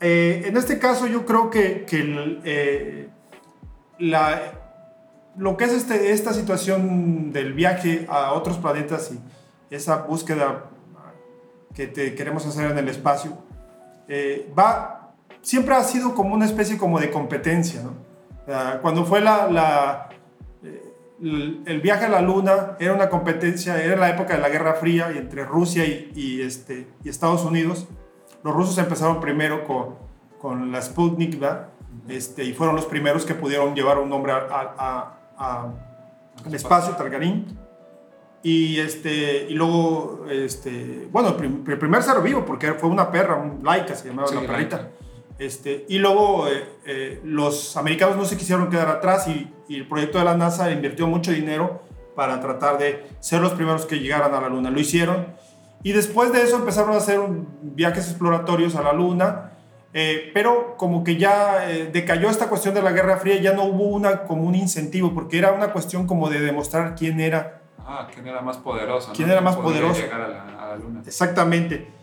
Eh, 0.00 0.44
en 0.46 0.56
este 0.56 0.78
caso, 0.78 1.06
yo 1.06 1.24
creo 1.24 1.50
que, 1.50 1.84
que 1.84 2.00
el, 2.00 2.40
eh, 2.44 3.08
la, 3.98 4.52
lo 5.36 5.56
que 5.56 5.64
es 5.64 5.72
este, 5.72 6.12
esta 6.12 6.32
situación 6.32 7.32
del 7.32 7.52
viaje 7.52 8.06
a 8.08 8.32
otros 8.32 8.58
planetas 8.58 9.12
y 9.12 9.74
esa 9.74 10.02
búsqueda 10.02 10.70
que 11.74 11.86
te 11.86 12.14
queremos 12.14 12.46
hacer 12.46 12.70
en 12.70 12.78
el 12.78 12.88
espacio, 12.88 13.36
va, 14.56 15.12
siempre 15.42 15.74
ha 15.74 15.82
sido 15.82 16.14
como 16.14 16.34
una 16.34 16.44
especie 16.44 16.78
como 16.78 17.00
de 17.00 17.10
competencia. 17.10 17.82
¿no? 17.82 18.04
cuando 18.80 19.04
fue 19.04 19.20
la, 19.20 19.50
la 19.50 20.08
el 21.24 21.80
viaje 21.80 22.06
a 22.06 22.08
la 22.08 22.20
Luna 22.20 22.76
era 22.78 22.92
una 22.92 23.08
competencia, 23.08 23.82
era 23.82 23.96
la 23.96 24.10
época 24.10 24.34
de 24.34 24.42
la 24.42 24.48
Guerra 24.48 24.74
Fría 24.74 25.10
entre 25.10 25.44
Rusia 25.44 25.84
y, 25.86 26.40
este, 26.42 26.88
y 27.02 27.08
Estados 27.08 27.44
Unidos. 27.44 27.86
Los 28.44 28.54
rusos 28.54 28.78
empezaron 28.78 29.20
primero 29.20 29.64
con, 29.64 29.96
con 30.38 30.70
la 30.70 30.80
Sputnik, 30.80 31.42
Este, 32.08 32.44
y 32.44 32.52
fueron 32.52 32.76
los 32.76 32.84
primeros 32.84 33.24
que 33.24 33.34
pudieron 33.34 33.74
llevar 33.74 33.98
un 33.98 34.10
nombre 34.10 34.32
al 34.32 35.72
espacio, 36.52 36.94
Targarín. 36.94 37.58
Y, 38.42 38.78
este, 38.78 39.46
y 39.48 39.54
luego, 39.54 40.26
este, 40.30 41.08
bueno, 41.10 41.34
el 41.40 41.78
primer 41.78 42.02
ser 42.02 42.20
vivo, 42.20 42.44
porque 42.44 42.74
fue 42.74 42.90
una 42.90 43.10
perra, 43.10 43.36
un 43.36 43.64
laica, 43.64 43.94
se 43.94 44.08
llamaba 44.08 44.30
la 44.30 44.42
perrita. 44.42 44.90
Este, 45.38 45.86
y 45.88 45.98
luego 45.98 46.46
eh, 46.46 46.64
eh, 46.84 47.20
los 47.24 47.76
americanos 47.78 48.16
no 48.16 48.24
se 48.26 48.36
quisieron 48.36 48.70
quedar 48.70 48.88
atrás 48.88 49.26
y, 49.26 49.50
el 49.70 49.88
proyecto 49.88 50.18
de 50.18 50.24
la 50.24 50.36
NASA 50.36 50.70
invirtió 50.70 51.06
mucho 51.06 51.32
dinero 51.32 51.80
para 52.14 52.38
tratar 52.38 52.76
de 52.76 53.06
ser 53.20 53.40
los 53.40 53.52
primeros 53.52 53.86
que 53.86 53.98
llegaran 53.98 54.34
a 54.34 54.40
la 54.42 54.50
Luna. 54.50 54.70
Lo 54.70 54.78
hicieron. 54.78 55.26
Y 55.84 55.92
después 55.92 56.32
de 56.32 56.42
eso 56.42 56.56
empezaron 56.56 56.94
a 56.94 56.96
hacer 56.96 57.20
viajes 57.62 58.08
exploratorios 58.08 58.74
a 58.74 58.82
la 58.82 58.92
Luna. 58.92 59.52
Eh, 59.92 60.32
pero 60.34 60.76
como 60.76 61.04
que 61.04 61.16
ya 61.16 61.68
decayó 61.92 62.28
esta 62.28 62.48
cuestión 62.48 62.74
de 62.74 62.82
la 62.82 62.90
Guerra 62.90 63.18
Fría, 63.18 63.40
ya 63.40 63.52
no 63.52 63.62
hubo 63.62 63.84
una, 63.84 64.24
como 64.24 64.42
un 64.42 64.56
incentivo, 64.56 65.14
porque 65.14 65.38
era 65.38 65.52
una 65.52 65.72
cuestión 65.72 66.08
como 66.08 66.28
de 66.28 66.40
demostrar 66.40 66.96
quién 66.96 67.20
era. 67.20 67.62
Ah, 67.78 68.08
quién 68.12 68.26
era 68.26 68.40
más 68.40 68.56
poderoso. 68.56 69.12
¿Quién 69.14 69.30
era 69.30 69.40
más 69.40 69.54
poderoso? 69.54 70.00
Llegar 70.00 70.22
a 70.22 70.28
la, 70.28 70.42
a 70.42 70.68
la 70.70 70.76
Luna. 70.76 71.02
Exactamente 71.06 71.94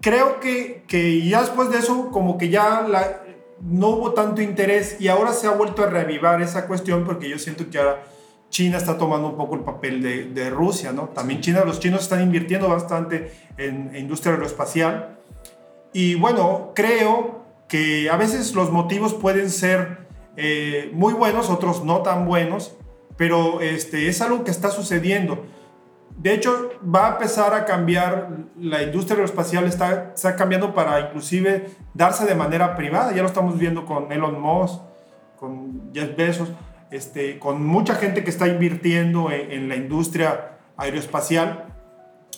creo 0.00 0.40
que, 0.40 0.84
que 0.86 1.26
ya 1.26 1.40
después 1.40 1.70
de 1.70 1.78
eso, 1.78 2.10
como 2.10 2.38
que 2.38 2.48
ya 2.48 2.82
la, 2.82 3.22
no 3.60 3.88
hubo 3.88 4.12
tanto 4.12 4.42
interés 4.42 5.00
y 5.00 5.08
ahora 5.08 5.32
se 5.32 5.46
ha 5.46 5.50
vuelto 5.50 5.82
a 5.82 5.86
reavivar 5.86 6.40
esa 6.42 6.66
cuestión 6.66 7.04
porque 7.04 7.28
yo 7.28 7.38
siento 7.38 7.68
que 7.70 7.78
ahora 7.78 8.04
China 8.50 8.78
está 8.78 8.96
tomando 8.96 9.28
un 9.28 9.36
poco 9.36 9.54
el 9.54 9.62
papel 9.62 10.02
de, 10.34 10.50
Rusia, 10.50 10.92
¿no? 10.92 11.08
También 11.08 11.40
China, 11.40 11.64
los 11.64 11.80
chinos 11.80 12.02
están 12.02 12.22
invirtiendo 12.22 12.68
bastante 12.68 13.32
en, 13.56 13.94
industria 13.96 14.34
aeroespacial 14.34 15.18
y 15.92 16.14
bueno, 16.14 16.72
creo 16.74 17.44
que 17.68 18.08
a 18.10 18.16
veces 18.16 18.54
los 18.54 18.70
motivos 18.70 19.14
pueden 19.14 19.50
ser 19.50 20.06
eh, 20.36 20.90
muy 20.92 21.14
buenos, 21.14 21.50
otros 21.50 21.84
no 21.84 22.02
tan 22.02 22.26
buenos, 22.26 22.76
pero 23.16 23.60
este, 23.60 24.08
es 24.08 24.20
algo 24.20 24.44
que 24.44 24.50
está 24.50 24.70
sucediendo. 24.70 25.44
De 26.16 26.32
hecho, 26.32 26.70
va 26.82 27.08
a 27.08 27.12
empezar 27.12 27.52
a 27.54 27.64
cambiar, 27.66 28.30
la 28.58 28.82
industria 28.82 29.16
aeroespacial 29.16 29.64
está, 29.64 30.12
está 30.14 30.34
cambiando 30.34 30.74
para 30.74 31.00
inclusive 31.00 31.70
darse 31.92 32.24
de 32.24 32.34
manera 32.34 32.74
privada. 32.74 33.14
Ya 33.14 33.22
lo 33.22 33.28
estamos 33.28 33.58
viendo 33.58 33.84
con 33.84 34.10
Elon 34.10 34.40
Musk, 34.40 34.80
con 35.38 35.92
Jeff 35.92 36.16
Bezos, 36.16 36.48
este, 36.90 37.38
con 37.38 37.64
mucha 37.64 37.94
gente 37.94 38.24
que 38.24 38.30
está 38.30 38.46
invirtiendo 38.48 39.30
en, 39.30 39.68
la 39.68 39.76
industria 39.76 40.58
aeroespacial. 40.76 41.66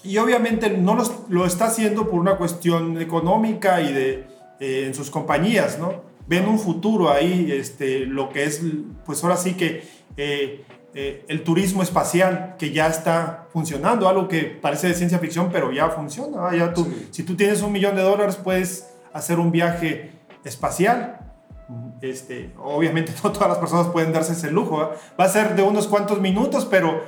Y 0.04 0.18
obviamente 0.18 0.70
no 0.70 0.96
lo 1.28 1.44
está 1.44 1.66
haciendo 1.66 2.08
por 2.08 2.20
una 2.20 2.36
cuestión 2.36 3.00
económica 3.00 3.80
y 3.80 3.92
de, 3.92 4.26
eh, 4.60 4.84
en 4.86 4.94
sus 4.94 5.10
compañías, 5.10 5.78
¿no? 5.78 6.02
Ven 6.26 6.46
un 6.46 6.58
futuro 6.58 7.10
ahí, 7.10 7.50
este, 7.50 8.00
lo 8.00 8.28
que 8.28 8.44
es, 8.44 8.62
pues 9.04 9.22
ahora 9.22 9.36
sí 9.36 9.54
que... 9.54 9.82
Eh, 10.16 10.64
eh, 10.94 11.24
el 11.28 11.44
turismo 11.44 11.82
espacial 11.82 12.56
que 12.58 12.72
ya 12.72 12.88
está 12.88 13.46
funcionando, 13.52 14.08
algo 14.08 14.26
que 14.26 14.44
parece 14.44 14.88
de 14.88 14.94
ciencia 14.94 15.18
ficción, 15.18 15.50
pero 15.52 15.70
ya 15.70 15.90
funciona. 15.90 16.50
Ya 16.56 16.72
tú, 16.72 16.88
Si 17.10 17.22
tú 17.22 17.36
tienes 17.36 17.62
un 17.62 17.72
millón 17.72 17.94
de 17.94 18.02
dólares, 18.02 18.36
puedes 18.36 18.88
hacer 19.12 19.38
un 19.38 19.52
viaje 19.52 20.10
espacial. 20.44 21.17
Este, 22.00 22.54
obviamente 22.58 23.12
no 23.22 23.32
todas 23.32 23.48
las 23.48 23.58
personas 23.58 23.88
pueden 23.88 24.12
darse 24.12 24.32
ese 24.32 24.50
lujo. 24.50 24.92
Va 25.18 25.24
a 25.24 25.28
ser 25.28 25.54
de 25.54 25.62
unos 25.62 25.86
cuantos 25.86 26.20
minutos, 26.20 26.66
pero, 26.66 27.02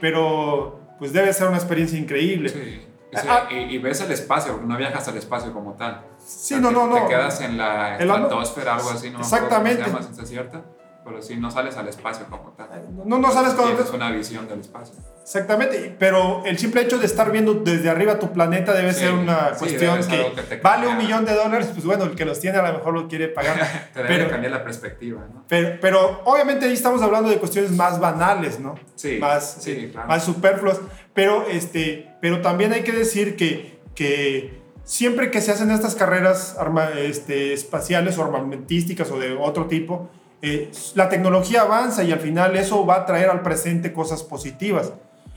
pero 0.00 0.80
pues 0.98 1.12
debe 1.12 1.32
ser 1.32 1.48
una 1.48 1.56
experiencia 1.56 1.98
increíble. 1.98 2.48
Sí. 2.48 2.86
Ah, 3.28 3.48
y, 3.50 3.78
ves 3.78 4.00
el 4.00 4.12
espacio, 4.12 4.60
no 4.64 4.76
viajas 4.76 5.08
al 5.08 5.16
espacio 5.16 5.52
como 5.52 5.74
tal. 5.74 6.02
Sí, 6.18 6.56
no, 6.60 6.70
no, 6.70 6.86
no. 6.86 7.02
Te 7.02 7.08
quedas 7.08 7.40
en 7.40 7.56
la 7.56 7.96
estratosfera, 7.96 8.74
algo 8.74 8.90
así, 8.90 9.10
¿no? 9.10 9.20
Exactamente. 9.20 9.84
Se 9.84 9.90
llama, 9.90 10.26
cierta? 10.26 10.62
Pero 11.06 11.22
sí, 11.22 11.36
no 11.36 11.52
sales 11.52 11.76
al 11.76 11.86
espacio 11.86 12.26
como 12.28 12.50
tal. 12.50 12.68
No, 13.04 13.18
no 13.20 13.30
sales 13.30 13.54
cuando... 13.54 13.76
Tienes 13.76 13.92
una 13.92 14.10
visión 14.10 14.48
del 14.48 14.58
espacio. 14.58 14.96
Exactamente, 15.22 15.94
pero 15.96 16.44
el 16.44 16.58
simple 16.58 16.82
hecho 16.82 16.98
de 16.98 17.06
estar 17.06 17.30
viendo 17.30 17.54
desde 17.54 17.88
arriba 17.88 18.18
tu 18.18 18.32
planeta 18.32 18.74
debe 18.74 18.92
ser 18.92 19.12
una 19.12 19.52
cuestión 19.56 20.00
que, 20.08 20.60
vale 20.60 20.88
un 20.88 20.98
millón 20.98 21.24
de 21.24 21.34
dólares, 21.34 21.70
pues 21.72 21.84
bueno, 21.84 22.04
el 22.04 22.16
que 22.16 22.24
los 22.24 22.40
tiene 22.40 22.58
a 22.58 22.62
lo 22.62 22.78
mejor 22.78 22.92
lo 22.92 23.06
quiere 23.06 23.28
pagar. 23.28 23.56
te 23.94 24.02
debe 24.02 24.16
pero, 24.16 24.30
cambiar 24.30 24.52
la 24.52 24.64
perspectiva, 24.64 25.24
¿no? 25.32 25.44
Pero, 25.46 25.78
pero, 25.80 26.22
obviamente 26.24 26.66
ahí 26.66 26.72
estamos 26.72 27.00
hablando 27.00 27.30
de 27.30 27.38
cuestiones 27.38 27.70
más 27.70 28.00
banales, 28.00 28.58
¿no? 28.58 28.74
Sí, 28.96 29.18
más, 29.20 29.58
sí, 29.60 29.90
claro. 29.92 30.08
más 30.08 30.24
superfluas, 30.24 30.80
pero, 31.14 31.46
este, 31.46 32.16
pero 32.20 32.40
también 32.40 32.72
hay 32.72 32.82
que 32.82 32.92
decir 32.92 33.36
que, 33.36 33.78
que 33.94 34.60
siempre 34.82 35.30
que 35.30 35.40
se 35.40 35.52
hacen 35.52 35.70
estas 35.70 35.94
carreras 35.94 36.56
arma, 36.58 36.90
este, 36.98 37.52
espaciales 37.52 38.18
o 38.18 38.24
armamentísticas 38.24 39.08
o 39.12 39.20
de 39.20 39.36
otro 39.36 39.66
tipo, 39.66 40.10
eh, 40.42 40.70
la 40.94 41.08
tecnología 41.08 41.62
avanza 41.62 42.04
y 42.04 42.12
al 42.12 42.20
final 42.20 42.56
eso 42.56 42.84
va 42.84 42.96
a 42.96 43.06
traer 43.06 43.30
al 43.30 43.42
presente 43.42 43.92
cosas 43.92 44.22
positivas. 44.22 44.92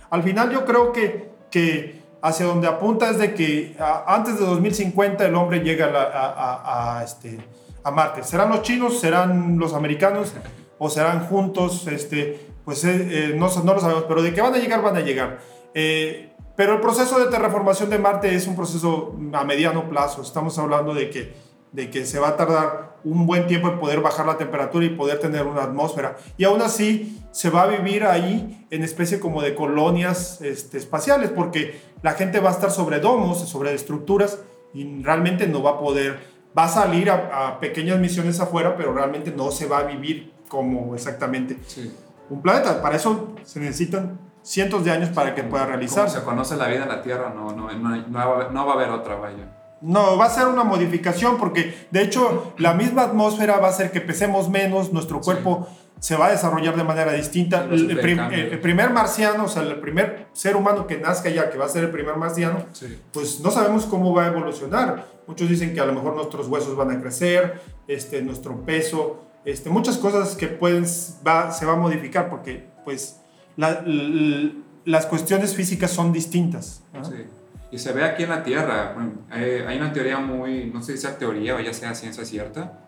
Al 0.10 0.24
final 0.24 0.52
yo 0.52 0.66
creo 0.66 0.92
que, 0.92 1.30
que 1.50 2.02
hacia 2.22 2.46
donde 2.46 2.68
apunta 2.68 3.10
es 3.10 3.18
de 3.18 3.34
que 3.34 3.78
antes 4.06 4.40
de 4.40 4.46
2050 4.46 5.26
el 5.26 5.36
hombre 5.36 5.60
llega 5.60 5.90
a, 5.94 7.02
este, 7.04 7.40
a 7.84 7.92
Marte. 7.92 8.24
¿Serán 8.24 8.50
los 8.50 8.62
chinos? 8.62 9.00
¿Serán 9.00 9.58
los 9.58 9.74
americanos? 9.74 10.34
¿O 10.78 10.90
serán 10.90 11.28
juntos? 11.28 11.88
Este, 11.88 12.48
pues 12.66 12.84
eh, 12.84 13.08
eh, 13.10 13.34
no, 13.36 13.50
no, 13.64 13.74
lo 13.74 13.80
sabemos, 13.80 14.04
pero 14.08 14.22
de 14.22 14.34
que 14.34 14.42
van 14.42 14.54
a 14.54 14.58
llegar, 14.58 14.82
van 14.82 14.98
a 14.98 15.02
llegar. 15.02 15.40
pero 15.74 16.74
el 16.74 16.82
proceso 16.82 17.20
de 17.20 17.32
terraformación 17.32 17.90
de 17.90 18.00
Marte 18.00 18.36
es 18.36 18.48
un 18.48 18.56
proceso 18.56 19.16
a 19.32 19.44
mediano 19.46 19.88
plazo. 19.88 20.22
Estamos 20.22 20.58
hablando 20.60 20.94
de 20.94 21.10
que 21.10 21.49
de 21.72 21.90
que 21.90 22.06
se 22.06 22.20
va 22.20 22.30
a 22.30 22.38
tardar 22.38 22.98
un 23.04 23.26
buen 23.26 23.48
tiempo 23.48 23.70
en 23.70 23.80
poder 23.80 24.02
bajar 24.02 24.26
la 24.26 24.38
temperatura 24.38 24.86
y 24.86 24.90
poder 24.90 25.20
tener 25.20 25.46
una 25.46 25.64
atmósfera. 25.64 26.18
Y 26.38 26.44
aún 26.44 26.62
así 26.62 27.22
se 27.32 27.50
va 27.50 27.64
a 27.64 27.68
vivir 27.68 28.04
ahí 28.04 28.68
en 28.70 28.84
especie 28.84 29.20
como 29.20 29.42
de 29.42 29.56
colonias 29.56 30.42
este, 30.42 30.78
espaciales, 30.78 31.30
porque 31.30 31.80
la 32.02 32.14
gente 32.14 32.40
va 32.40 32.50
a 32.50 32.54
estar 32.54 32.72
sobre 32.72 33.00
domos, 33.00 33.48
sobre 33.48 33.74
estructuras, 33.74 34.40
y 34.74 35.02
realmente 35.04 35.48
no 35.48 35.64
va 35.64 35.72
a 35.72 35.80
poder, 35.80 36.20
va 36.58 36.66
a 36.66 36.70
salir 36.70 37.10
a, 37.10 37.60
pequeñas 37.60 38.00
misiones 38.00 38.40
afuera, 38.40 38.76
pero 38.76 38.94
realmente 38.94 39.32
no 39.32 39.52
se 39.52 39.68
va 39.68 39.80
a 39.80 39.84
vivir 39.84 40.34
como 40.48 40.94
exactamente 40.96 41.58
un 42.30 42.42
planeta. 42.42 42.82
Para 42.82 42.96
eso 42.96 43.36
se 43.44 43.60
necesitan 43.60 44.20
cientos 44.44 44.84
de 44.84 44.92
años 44.92 45.10
para 45.10 45.34
que 45.34 45.44
pueda 45.44 45.66
realizarse. 45.66 46.20
se 46.20 46.26
conoce 46.26 46.56
la 46.56 46.68
vida 46.68 46.84
en 46.84 46.90
la 46.90 47.02
Tierra, 47.02 47.34
no, 47.36 47.52
no, 47.52 47.72
no, 47.72 48.50
no 48.50 48.66
va 48.66 48.72
a 48.72 48.76
haber 48.76 48.90
otra, 48.90 49.16
vaya. 49.16 49.59
No, 49.82 50.18
va 50.18 50.26
a 50.26 50.30
ser 50.30 50.48
una 50.48 50.64
modificación 50.64 51.38
porque 51.38 51.74
de 51.92 52.02
hecho 52.02 52.54
la 52.58 52.74
misma 52.74 53.04
atmósfera 53.04 53.58
va 53.60 53.68
a 53.68 53.70
hacer 53.70 53.92
que 53.92 54.02
pesemos 54.02 54.50
menos, 54.50 54.92
nuestro 54.92 55.22
cuerpo 55.22 55.68
se 56.00 56.16
va 56.16 56.28
a 56.28 56.32
desarrollar 56.32 56.76
de 56.78 56.84
manera 56.84 57.12
distinta. 57.14 57.64
El, 57.66 57.92
el 57.92 58.00
prim- 58.00 58.12
intercambios. 58.18 58.42
el- 58.42 58.52
el 58.54 58.60
primer 58.62 58.90
marciano, 58.92 59.46
o 59.46 59.48
sea, 59.48 59.64
el 59.64 59.80
primer 59.80 60.28
ser 60.34 60.56
humano 60.56 60.88
que 60.88 60.98
nazca 60.98 61.30
ya, 61.30 61.50
que 61.50 61.58
va 61.58 61.66
a 61.66 61.70
ser 61.70 61.84
el 61.86 61.92
primer 61.92 62.16
marciano, 62.18 62.66
Sí. 62.72 62.98
pues 63.12 63.40
no 63.42 63.52
sabemos 63.52 63.86
cómo 63.86 64.14
va 64.14 64.24
a 64.26 64.28
evolucionar. 64.28 65.06
Muchos 65.28 65.50
dicen 65.50 65.74
que 65.74 65.80
a 65.82 65.86
lo 65.86 65.94
mejor 65.94 66.16
nuestros 66.16 66.48
huesos 66.48 66.76
van 66.76 66.92
a 66.92 67.00
crecer, 67.02 67.62
este, 67.88 68.22
nuestro 68.22 68.62
peso, 68.66 69.24
este, 69.46 69.70
muchas 69.70 69.98
cosas 69.98 70.36
que 70.36 70.48
pueden, 70.48 70.86
va, 71.28 71.52
se 71.52 71.66
va 71.66 71.74
a 71.74 71.78
modificar 71.78 72.30
porque 72.30 72.68
pues 72.86 73.20
la- 73.58 73.84
las 74.86 75.06
cuestiones 75.06 75.54
físicas 75.54 75.92
son 75.92 76.12
distintas. 76.14 76.82
Sí. 77.04 77.26
Y 77.72 77.78
se 77.78 77.94
ve 77.94 78.04
aquí 78.04 78.24
en 78.24 78.30
la 78.30 78.44
Tierra. 78.44 78.94
bueno, 78.96 79.12
hay, 79.30 79.44
hay 79.68 79.78
una 79.78 79.94
teoría 79.94 80.18
muy, 80.20 80.72
no 80.74 80.82
sé 80.82 80.94
si 80.94 81.00
sea 81.00 81.18
teoría 81.18 81.56
o 81.56 81.60
ya 81.60 81.74
sea 81.74 81.94
ciencia 81.94 82.26
cierta, 82.26 82.80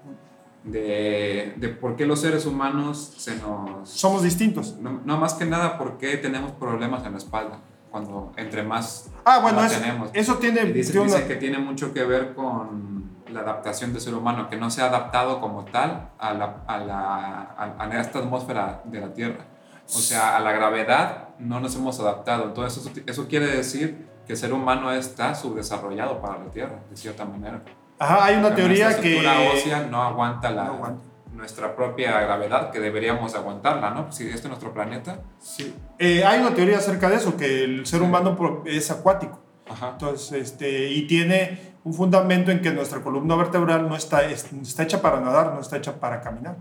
de, 0.63 1.53
de 1.57 1.69
por 1.69 1.95
qué 1.95 2.05
los 2.05 2.21
seres 2.21 2.45
humanos 2.45 3.13
se 3.17 3.35
nos... 3.37 3.89
Somos 3.89 4.23
distintos. 4.23 4.77
No, 4.79 5.01
no, 5.05 5.17
más 5.17 5.33
que 5.35 5.45
nada 5.45 5.77
por 5.77 5.97
qué 5.97 6.17
tenemos 6.17 6.51
problemas 6.53 7.05
en 7.05 7.13
la 7.13 7.17
espalda, 7.17 7.59
cuando 7.89 8.31
entre 8.37 8.63
más 8.63 9.09
Ah, 9.25 9.39
bueno, 9.41 9.63
eso, 9.63 9.79
tenemos. 9.79 10.09
eso 10.13 10.35
tiene... 10.35 10.61
Y 10.63 10.71
dice, 10.73 10.91
tiene 10.93 11.07
una- 11.07 11.15
dice 11.15 11.27
que 11.27 11.35
tiene 11.35 11.57
mucho 11.59 11.93
que 11.93 12.03
ver 12.03 12.33
con 12.35 13.09
la 13.31 13.41
adaptación 13.41 13.93
del 13.93 14.01
ser 14.01 14.13
humano, 14.13 14.49
que 14.49 14.57
no 14.57 14.69
se 14.69 14.81
ha 14.81 14.85
adaptado 14.87 15.39
como 15.41 15.63
tal 15.65 16.09
a, 16.19 16.33
la, 16.33 16.63
a, 16.67 16.77
la, 16.79 17.41
a, 17.57 17.75
a 17.79 18.01
esta 18.01 18.19
atmósfera 18.19 18.81
de 18.85 18.99
la 18.99 19.13
Tierra. 19.13 19.45
O 19.87 19.99
sea, 19.99 20.37
a 20.37 20.39
la 20.39 20.51
gravedad 20.53 21.29
no 21.39 21.59
nos 21.59 21.75
hemos 21.75 21.99
adaptado. 21.99 22.45
Entonces, 22.45 22.85
eso, 22.85 22.91
eso 23.05 23.27
quiere 23.27 23.47
decir 23.47 24.07
que 24.31 24.35
el 24.35 24.39
ser 24.39 24.53
humano 24.53 24.89
está 24.93 25.35
subdesarrollado 25.35 26.21
para 26.21 26.39
la 26.39 26.45
Tierra, 26.51 26.79
de 26.89 26.95
cierta 26.95 27.25
manera. 27.25 27.61
Ajá, 27.99 28.23
hay 28.23 28.37
una 28.37 28.55
teoría 28.55 28.87
que... 28.97 29.17
estructura 29.17 29.51
ósea 29.53 29.87
no 29.91 30.01
aguanta, 30.01 30.49
la, 30.51 30.63
No 30.63 30.73
aguanta. 30.75 31.03
nuestra 31.33 31.75
propia 31.75 32.17
gravedad, 32.21 32.71
que 32.71 32.79
deberíamos 32.79 33.35
aguantarla, 33.35 33.89
¿no? 33.89 34.09
Si 34.09 34.23
este 34.27 34.37
es 34.37 34.45
nuestro 34.45 34.73
planeta. 34.73 35.19
Sí. 35.37 35.75
Eh, 35.99 36.23
hay 36.23 36.39
una 36.39 36.53
teoría 36.53 36.77
acerca 36.77 37.09
de 37.09 37.17
eso, 37.17 37.35
que 37.35 37.65
el 37.65 37.85
ser 37.85 37.99
Sí. 37.99 38.05
humano 38.05 38.63
es 38.65 38.89
acuático. 38.89 39.37
Ajá. 39.69 39.89
Entonces, 39.91 40.31
este, 40.31 40.87
y 40.91 41.05
tiene 41.07 41.73
un 41.83 41.93
fundamento 41.93 42.51
en 42.51 42.61
que 42.61 42.71
nuestra 42.71 43.01
columna 43.01 43.35
vertebral 43.35 43.89
no 43.89 43.97
está, 43.97 44.23
es- 44.23 44.47
está 44.53 44.83
hecha 44.83 45.01
para 45.01 45.19
nadar, 45.19 45.53
no 45.53 45.59
está 45.59 45.75
hecha 45.75 45.99
para 45.99 46.21
caminar. 46.21 46.55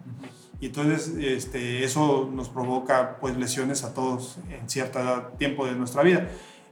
Y 0.59 0.67
entonces 0.67 1.15
este, 1.21 1.85
eso 1.85 2.29
nos 2.33 2.49
provoca 2.49 3.19
pues, 3.21 3.37
lesiones 3.37 3.85
a 3.85 3.95
todos 3.95 4.39
en 4.51 4.69
cierto 4.69 4.99
tiempo 5.39 5.67
de 5.67 5.73
nuestra 5.77 6.03
vida. 6.03 6.27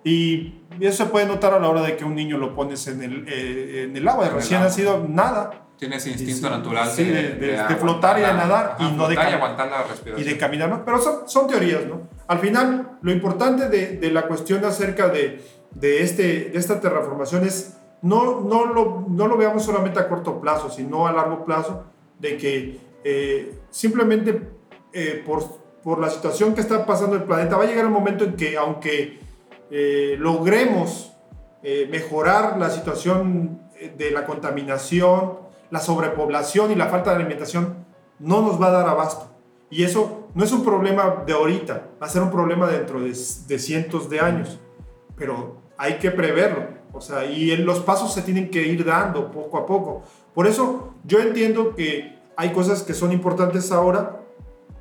Y 0.04 0.62
eso 0.80 1.04
se 1.04 1.10
puede 1.10 1.26
notar 1.26 1.54
a 1.54 1.58
la 1.58 1.68
hora 1.68 1.82
de 1.82 1.96
que 1.96 2.04
un 2.04 2.14
niño 2.14 2.38
lo 2.38 2.54
pones 2.54 2.86
en 2.86 3.02
el, 3.02 3.24
eh, 3.28 3.84
en 3.84 3.96
el 3.96 4.06
agua, 4.08 4.24
de 4.24 4.30
el 4.30 4.36
recién 4.36 4.60
nacido, 4.60 5.04
nada. 5.08 5.64
Tiene 5.76 5.96
ese 5.96 6.10
Y 6.10 6.12
instinto 6.12 6.48
sí, 6.48 6.54
natural 6.54 6.88
sí, 6.90 7.04
de- 7.04 7.12
de- 7.34 7.34
de 7.36 7.52
aguantar 7.58 7.78
flotar 7.78 8.18
y 8.18 8.22
de 8.22 8.26
nadar 8.32 8.76
y 8.80 8.90
no 8.92 9.06
de 9.08 9.14
y 9.14 9.18
aguantar 9.18 9.68
la 9.68 9.84
y 9.84 9.88
respiración. 9.88 10.28
de 10.28 10.36
caminar, 10.38 10.68
¿no? 10.70 10.84
Pero 10.84 10.98
son, 11.00 11.28
son 11.28 11.46
teorías, 11.46 11.86
¿no? 11.86 12.08
Al 12.26 12.38
final, 12.40 12.98
lo 13.00 13.12
importante 13.12 13.68
de, 13.68 13.96
de 13.98 14.10
la 14.10 14.22
cuestión 14.26 14.64
acerca 14.64 15.08
de, 15.08 15.40
de, 15.70 16.02
este, 16.02 16.22
de 16.50 16.58
esta 16.58 16.80
terraformación 16.80 17.44
es 17.44 17.76
no, 18.02 18.40
no, 18.40 18.66
lo, 18.66 19.04
no 19.08 19.26
lo 19.28 19.36
veamos 19.36 19.64
solamente 19.64 20.00
a 20.00 20.08
corto 20.08 20.40
plazo, 20.40 20.68
sino 20.70 21.06
a 21.06 21.12
largo 21.12 21.44
plazo, 21.44 21.84
de 22.18 22.36
que 22.36 22.80
eh, 23.04 23.54
simplemente 23.70 24.48
eh, 24.92 25.22
por, 25.24 25.44
por 25.84 26.00
la 26.00 26.10
situación 26.10 26.54
que 26.54 26.60
está 26.60 26.84
pasando 26.86 27.14
el 27.14 27.22
planeta, 27.22 27.56
va 27.56 27.64
a 27.64 27.66
llegar 27.66 27.86
un 27.86 27.92
momento 27.92 28.24
en 28.24 28.34
que 28.34 28.56
aunque 28.56 29.20
eh, 29.70 30.16
logremos 30.18 31.12
eh, 31.62 31.88
mejorar 31.90 32.58
la 32.58 32.70
situación 32.70 33.62
eh, 33.76 33.92
de 33.96 34.10
la 34.10 34.24
contaminación, 34.24 35.38
la 35.70 35.80
sobrepoblación 35.80 36.72
y 36.72 36.74
la 36.74 36.86
falta 36.86 37.10
de 37.10 37.16
alimentación, 37.16 37.84
no 38.18 38.42
nos 38.42 38.60
va 38.60 38.68
a 38.68 38.72
dar 38.72 38.88
abasto. 38.88 39.30
Y 39.70 39.84
eso 39.84 40.28
no 40.34 40.44
es 40.44 40.52
un 40.52 40.64
problema 40.64 41.24
de 41.26 41.32
ahorita, 41.32 41.88
va 42.00 42.06
a 42.06 42.10
ser 42.10 42.22
un 42.22 42.30
problema 42.30 42.68
dentro 42.68 43.00
de, 43.00 43.08
de 43.08 43.58
cientos 43.58 44.08
de 44.08 44.20
años. 44.20 44.58
Pero 45.16 45.58
hay 45.76 45.94
que 45.94 46.10
preverlo. 46.10 46.78
O 46.92 47.00
sea, 47.00 47.24
y 47.24 47.56
los 47.58 47.80
pasos 47.80 48.14
se 48.14 48.22
tienen 48.22 48.50
que 48.50 48.62
ir 48.62 48.84
dando 48.84 49.30
poco 49.30 49.58
a 49.58 49.66
poco. 49.66 50.02
Por 50.34 50.46
eso 50.46 50.94
yo 51.04 51.20
entiendo 51.20 51.74
que 51.74 52.18
hay 52.36 52.52
cosas 52.52 52.82
que 52.82 52.94
son 52.94 53.12
importantes 53.12 53.70
ahora, 53.72 54.20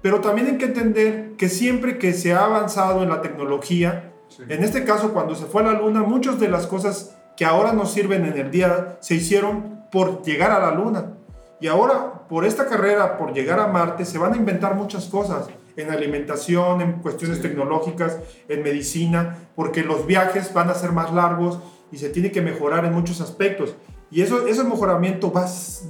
pero 0.02 0.22
también 0.22 0.48
hay 0.48 0.58
que 0.58 0.66
entender 0.66 1.34
que 1.38 1.50
siempre 1.50 1.98
que 1.98 2.14
se 2.14 2.34
ha 2.34 2.46
avanzado 2.46 3.04
en 3.04 3.10
la 3.10 3.22
tecnología, 3.22 4.14
Sí. 4.30 4.44
en 4.50 4.64
este 4.64 4.84
caso 4.84 5.14
cuando 5.14 5.36
se 5.36 5.46
fue 5.46 5.62
a 5.64 5.66
la 5.72 5.80
luna, 5.80 6.04
muchas 6.04 6.40
de 6.40 6.50
las 6.50 6.68
cosas 6.68 7.16
que 7.36 7.46
ahora 7.46 7.72
nos 7.74 7.92
sirven 7.92 8.26
en 8.26 8.38
el 8.38 8.52
día 8.52 8.98
se 9.00 9.16
hicieron 9.16 9.86
por 9.92 10.24
llegar 10.24 10.52
a 10.52 10.60
la 10.60 10.72
luna. 10.72 11.14
Y 11.60 11.68
ahora, 11.68 12.26
por 12.28 12.46
esta 12.46 12.66
carrera, 12.68 13.18
por 13.18 13.34
llegar 13.34 13.60
a 13.60 13.68
Marte, 13.68 14.06
se 14.06 14.18
van 14.18 14.34
a 14.34 14.38
inventar 14.38 14.76
muchas 14.76 15.06
cosas 15.06 15.48
en 15.76 15.92
alimentación, 15.92 16.82
en 16.82 16.94
cuestiones 16.94 17.38
Sí. 17.38 17.44
tecnológicas, 17.44 18.18
en 18.48 18.64
medicina, 18.64 19.38
porque 19.56 19.84
los 19.84 20.06
viajes 20.06 20.54
van 20.54 20.70
a 20.70 20.74
ser 20.74 20.92
más 20.92 21.14
largos 21.14 21.60
y 21.92 21.98
se 21.98 22.10
tiene 22.10 22.32
que 22.32 22.42
mejorar 22.42 22.86
en 22.86 22.94
muchos 22.94 23.22
aspectos. 23.22 23.76
Y 24.10 24.22
eso, 24.22 24.48
ese 24.48 24.64
mejoramiento 24.64 25.32
va, 25.32 25.46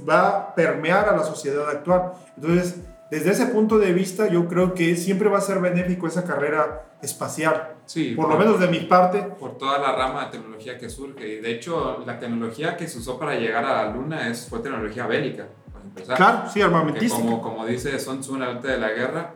va 0.08 0.28
a 0.28 0.54
permear 0.54 1.08
a 1.08 1.16
la 1.16 1.22
sociedad 1.24 1.68
actual. 1.68 2.12
Entonces, 2.36 2.76
desde 3.10 3.30
ese 3.30 3.46
punto 3.46 3.78
de 3.78 3.92
vista, 3.92 4.28
yo 4.28 4.48
creo 4.48 4.74
que 4.74 4.96
siempre 4.96 5.28
va 5.28 5.38
a 5.38 5.42
ser 5.42 5.60
benéfico 5.60 6.06
esa 6.06 6.24
carrera 6.24 6.84
espacial. 7.02 7.76
Sí, 7.86 8.14
Por 8.14 8.28
lo 8.28 8.36
menos 8.36 8.60
de 8.60 8.68
mi 8.68 8.80
parte, 8.80 9.22
por 9.22 9.56
toda 9.56 9.78
la 9.78 9.92
rama 9.92 10.26
de 10.26 10.32
tecnología 10.32 10.78
que 10.78 10.90
surge. 10.90 11.26
Y 11.26 11.40
de 11.40 11.52
hecho, 11.52 12.02
la 12.04 12.18
tecnología 12.18 12.76
que 12.76 12.86
se 12.86 12.98
usó 12.98 13.18
para 13.18 13.34
llegar 13.34 13.64
a 13.64 13.84
la 13.84 13.92
Luna 13.92 14.28
es, 14.28 14.46
fue 14.48 14.58
tecnología 14.58 15.06
bélica, 15.06 15.46
para 15.72 15.84
empezar. 15.84 16.16
claro, 16.16 16.50
sí, 16.50 16.60
armamentística. 16.60 17.22
como, 17.22 17.40
como 17.40 17.66
dice 17.66 17.98
Sun 17.98 18.20
Tzu 18.20 18.36
en 18.36 18.42
el 18.42 18.48
arte 18.48 18.68
de 18.68 18.78
la 18.78 18.90
guerra, 18.90 19.34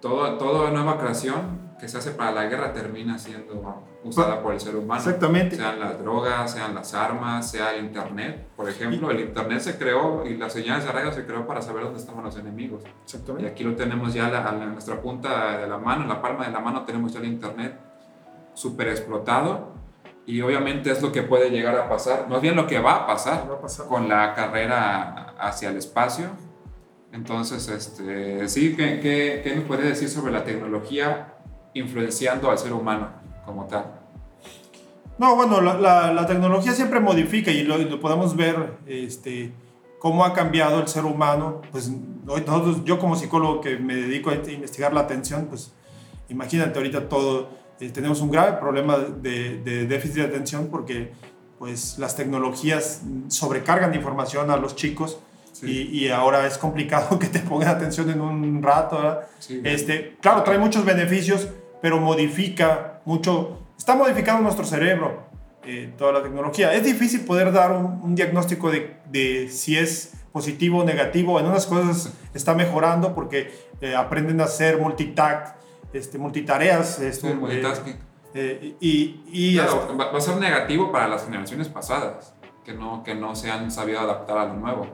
todo, 0.00 0.36
toda 0.36 0.70
nueva 0.70 0.98
creación 0.98 1.74
que 1.78 1.88
se 1.88 1.98
hace 1.98 2.10
para 2.10 2.32
la 2.32 2.44
guerra 2.46 2.72
termina 2.72 3.18
siendo 3.18 3.82
usada 4.04 4.40
por 4.42 4.54
el 4.54 4.60
ser 4.60 4.76
humano. 4.76 5.00
Exactamente. 5.00 5.56
Sean 5.56 5.80
las 5.80 5.98
drogas, 6.00 6.52
sean 6.52 6.74
las 6.74 6.94
armas, 6.94 7.50
sea 7.50 7.74
el 7.74 7.84
internet. 7.86 8.46
Por 8.56 8.68
ejemplo, 8.68 9.10
el 9.10 9.20
internet 9.20 9.60
se 9.60 9.76
creó 9.78 10.24
y 10.24 10.36
las 10.36 10.52
señales 10.52 10.84
de 10.84 10.92
radio 10.92 11.12
se 11.12 11.26
creó 11.26 11.46
para 11.46 11.60
saber 11.60 11.84
dónde 11.84 11.98
estaban 11.98 12.22
los 12.24 12.36
enemigos. 12.36 12.82
Y 12.84 13.02
Exactamente. 13.04 13.48
aquí 13.50 13.64
lo 13.64 13.74
tenemos 13.74 14.14
ya 14.14 14.28
la- 14.28 14.48
en 14.62 14.72
nuestra 14.72 15.00
punta 15.00 15.58
de 15.58 15.66
la 15.66 15.78
mano, 15.78 16.02
en 16.02 16.08
la 16.08 16.22
palma 16.22 16.46
de 16.46 16.52
la 16.52 16.60
mano 16.60 16.84
tenemos 16.84 17.12
ya 17.12 17.18
el 17.20 17.26
internet 17.26 17.78
súper 18.54 18.88
explotado 18.88 19.74
y 20.24 20.40
obviamente 20.40 20.90
es 20.90 21.02
lo 21.02 21.12
que 21.12 21.22
puede 21.22 21.50
llegar 21.50 21.76
a 21.76 21.88
pasar, 21.88 22.26
más 22.28 22.40
bien 22.40 22.56
lo 22.56 22.66
que 22.66 22.78
va 22.80 22.94
a 22.96 23.06
pasar 23.06 23.46
Va 23.50 23.54
a 23.56 23.60
pasar. 23.60 23.86
con 23.86 24.08
la 24.08 24.34
carrera 24.34 25.34
hacia 25.38 25.68
el 25.70 25.76
espacio. 25.76 26.26
Entonces, 27.12 27.68
este, 27.68 28.48
sí, 28.48 28.74
¿qué, 28.76 29.00
qué, 29.00 29.40
qué 29.42 29.54
nos 29.56 29.64
puede 29.64 29.84
decir 29.88 30.08
sobre 30.08 30.32
la 30.32 30.44
tecnología 30.44 31.34
influenciando 31.74 32.50
al 32.50 32.58
ser 32.58 32.72
humano 32.72 33.10
como 33.46 33.64
tal? 33.66 33.84
No, 35.18 35.34
bueno, 35.36 35.60
la, 35.62 35.74
la- 35.74 36.12
la 36.12 36.26
tecnología 36.26 36.72
siempre 36.72 37.00
modifica 37.00 37.50
y 37.50 37.62
lo, 37.62 37.78
lo 37.78 38.00
podemos 38.00 38.36
ver 38.36 38.74
este, 38.86 39.52
cómo 39.98 40.24
ha 40.24 40.34
cambiado 40.34 40.80
el 40.80 40.88
ser 40.88 41.04
humano. 41.06 41.62
Pues 41.72 41.90
hoy 42.28 42.42
nosotros, 42.46 42.84
yo 42.84 42.98
como 42.98 43.16
psicólogo 43.16 43.60
que 43.62 43.78
me 43.78 43.94
dedico 43.94 44.30
a 44.30 44.34
investigar 44.34 44.92
la 44.92 45.00
atención, 45.00 45.46
pues 45.46 45.72
imagínate 46.28 46.78
ahorita 46.78 47.08
todo, 47.08 47.48
eh, 47.80 47.88
tenemos 47.90 48.20
un 48.20 48.30
grave 48.30 48.58
problema 48.58 48.98
de, 48.98 49.58
de 49.62 49.86
déficit 49.86 50.16
de 50.16 50.24
atención 50.24 50.68
porque 50.70 51.12
pues 51.58 51.98
las 51.98 52.14
tecnologías 52.16 53.00
sobrecargan 53.28 53.92
de 53.92 53.96
información 53.98 54.50
a 54.50 54.56
los 54.58 54.76
chicos 54.76 55.18
Sí. 55.52 55.88
y, 55.90 56.00
y 56.04 56.08
ahora 56.10 56.46
es 56.46 56.58
complicado 56.58 57.18
que 57.18 57.28
te 57.28 57.38
pongan 57.38 57.68
atención 57.70 58.10
en 58.10 58.20
un 58.20 58.62
rato, 58.62 59.20
Este, 59.64 60.14
claro, 60.20 60.42
trae 60.42 60.58
muchos 60.58 60.84
beneficios, 60.84 61.48
pero 61.80 61.98
modifica 61.98 62.95
mucho, 63.06 63.58
está 63.78 63.94
modificando 63.96 64.42
nuestro 64.42 64.64
cerebro, 64.66 65.22
eh, 65.64 65.92
toda 65.96 66.12
la 66.12 66.22
tecnología. 66.22 66.74
Es 66.74 66.84
difícil 66.84 67.22
poder 67.24 67.50
dar 67.52 67.72
un, 67.72 68.00
un 68.02 68.14
diagnóstico 68.14 68.70
de, 68.70 68.98
de 69.10 69.48
si 69.48 69.78
es 69.78 70.12
positivo 70.32 70.80
o 70.80 70.84
negativo. 70.84 71.40
En 71.40 71.46
unas 71.46 71.66
cosas 71.66 72.12
está 72.34 72.54
mejorando 72.54 73.14
porque 73.14 73.50
eh, 73.80 73.94
aprenden 73.96 74.40
a 74.42 74.44
hacer 74.44 74.78
multitask, 74.78 75.56
este, 75.92 76.18
multitareas. 76.18 77.00
Esto, 77.00 77.28
Sí, 77.28 77.34
multitasking. 77.34 77.96
eh, 78.34 78.76
y, 78.80 79.22
y 79.28 79.54
Claro, 79.56 79.80
hasta- 79.88 79.94
va 79.94 80.18
a 80.18 80.20
ser 80.20 80.36
negativo 80.36 80.92
para 80.92 81.08
las 81.08 81.24
generaciones 81.24 81.68
pasadas, 81.68 82.34
que 82.64 82.74
no, 82.74 83.02
que 83.02 83.14
no 83.14 83.34
se 83.34 83.50
han 83.50 83.70
sabido 83.70 84.00
adaptar 84.00 84.36
a 84.38 84.44
lo 84.46 84.54
nuevo. 84.54 84.86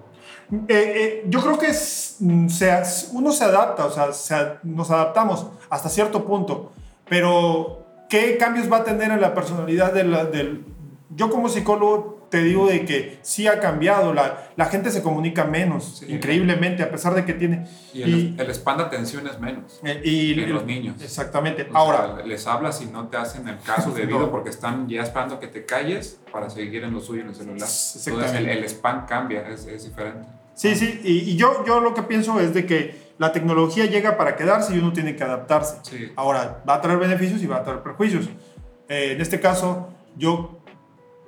Yo 1.26 1.40
creo 1.40 1.58
que 1.58 1.66
es, 1.68 2.16
mm, 2.20 2.48
se- 2.48 2.82
uno 3.12 3.32
se 3.32 3.44
adapta, 3.44 3.86
o 3.86 3.90
sea, 3.90 4.12
se- 4.12 4.58
nos 4.62 4.90
adaptamos 4.90 5.46
hasta 5.70 5.88
cierto 5.88 6.24
punto, 6.24 6.72
pero 7.08 7.81
¿qué 8.12 8.36
cambios 8.36 8.70
va 8.70 8.78
a 8.78 8.84
tener 8.84 9.10
en 9.10 9.20
la 9.20 9.34
personalidad 9.34 9.92
de 9.92 10.04
la- 10.04 10.24
del... 10.26 10.64
Yo 11.14 11.28
como 11.30 11.48
psicólogo 11.48 12.26
te 12.30 12.42
digo 12.42 12.66
de 12.66 12.86
que 12.86 13.18
sí 13.22 13.46
ha 13.46 13.60
cambiado, 13.60 14.14
la, 14.14 14.50
la 14.56 14.64
gente 14.66 14.90
se 14.90 15.02
comunica 15.02 15.44
menos, 15.44 15.98
Sí. 15.98 16.06
increíblemente, 16.08 16.82
a 16.82 16.90
pesar 16.90 17.14
de 17.14 17.24
que 17.26 17.34
tiene... 17.34 17.66
Y 17.92 18.02
el, 18.02 18.08
Y- 18.08 18.34
el 18.38 18.50
span 18.54 18.78
de 18.78 18.84
atención 18.84 19.26
es 19.26 19.38
menos. 19.38 19.80
eh, 19.84 20.00
y, 20.04 20.40
En 20.40 20.52
los 20.52 20.64
niños. 20.64 21.02
Exactamente. 21.02 21.66
O 21.72 21.76
Ahora, 21.76 22.16
sea, 22.16 22.26
les 22.26 22.46
hablas 22.46 22.80
y 22.80 22.86
no 22.86 23.08
te 23.08 23.16
hacen 23.18 23.46
el 23.48 23.58
caso 23.60 23.90
debido 23.94 24.20
No. 24.20 24.30
porque 24.30 24.48
están 24.50 24.88
ya 24.88 25.02
esperando 25.02 25.38
que 25.40 25.48
te 25.48 25.64
calles 25.66 26.20
para 26.32 26.48
seguir 26.48 26.84
en 26.84 26.94
lo 26.94 27.00
suyo 27.00 27.22
en 27.22 27.28
el 27.28 27.34
celular. 27.34 27.68
Entonces 27.68 28.32
el, 28.34 28.48
el 28.48 28.64
spam 28.64 29.04
cambia, 29.06 29.46
es, 29.48 29.66
es 29.66 29.84
diferente. 29.84 30.26
Sí, 30.54 30.74
sí, 30.74 31.00
y, 31.04 31.30
y 31.32 31.36
yo, 31.36 31.64
yo 31.66 31.80
lo 31.80 31.92
que 31.94 32.02
pienso 32.02 32.38
es 32.40 32.52
de 32.54 32.64
que 32.66 33.11
la 33.22 33.30
tecnología 33.30 33.86
llega 33.86 34.16
para 34.16 34.34
quedarse 34.34 34.74
y 34.74 34.80
uno 34.80 34.92
tiene 34.92 35.14
que 35.14 35.22
adaptarse. 35.22 35.76
Sí. 35.82 36.10
Ahora, 36.16 36.60
va 36.68 36.74
a 36.74 36.80
traer 36.80 36.98
beneficios 36.98 37.40
y 37.40 37.46
va 37.46 37.58
a 37.58 37.62
traer 37.62 37.80
perjuicios. 37.80 38.28
Eh, 38.88 39.12
en 39.12 39.20
este 39.20 39.38
caso, 39.38 39.90
yo 40.16 40.58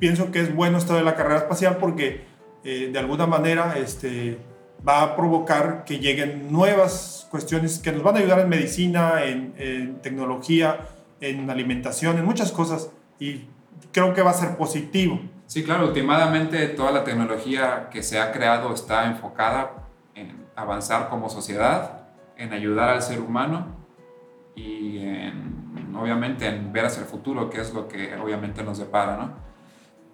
pienso 0.01 0.33
que 0.33 0.41
es 0.41 0.53
bueno 0.53 0.77
esto 0.77 0.97
de 0.97 1.05
la 1.05 1.15
carrera 1.15 1.37
espacial 1.37 1.77
porque 1.77 2.25
eh, 2.65 2.91
de 2.93 2.99
alguna 2.99 3.29
manera 3.29 3.79
este, 3.79 4.39
va 4.87 5.03
a 5.03 5.15
provocar 5.15 5.85
que 5.85 6.01
lleguen 6.01 6.51
nuevas 6.51 7.29
cuestiones 7.31 7.79
que 7.79 7.93
nos 7.93 8.03
van 8.03 8.17
a 8.17 8.19
ayudar 8.19 8.41
en 8.41 8.49
medicina, 8.49 9.25
en, 9.25 9.55
en 9.57 10.03
tecnología, 10.03 10.89
en 11.21 11.49
alimentación, 11.49 12.19
en 12.19 12.25
muchas 12.25 12.51
cosas 12.51 12.91
y 13.21 13.45
creo 13.93 14.13
que 14.15 14.23
va 14.23 14.33
a 14.33 14.35
ser 14.35 14.57
positivo. 14.57 15.21
Sí, 15.47 15.63
claro, 15.63 15.87
últimamente 15.87 16.67
toda 16.71 16.91
la 16.91 17.05
tecnología 17.05 17.89
que 17.93 18.03
se 18.03 18.19
ha 18.19 18.33
creado 18.33 18.75
está 18.75 19.07
enfocada 19.07 19.71
en 19.71 19.84
avanzar 20.57 21.09
como 21.09 21.29
sociedad, 21.29 22.09
en 22.37 22.53
ayudar 22.53 22.91
al 22.91 23.03
ser 23.03 23.21
humano 23.21 23.67
y 24.55 24.99
en, 24.99 25.95
obviamente 25.97 26.47
en 26.47 26.73
ver 26.73 26.87
hacia 26.87 27.03
el 27.03 27.07
futuro, 27.07 27.51
que 27.51 27.61
es 27.61 27.73
lo 27.73 27.89
que 27.89 28.15
obviamente 28.17 28.63
nos 28.63 28.79
depara, 28.79 29.17
¿no? 29.17 29.45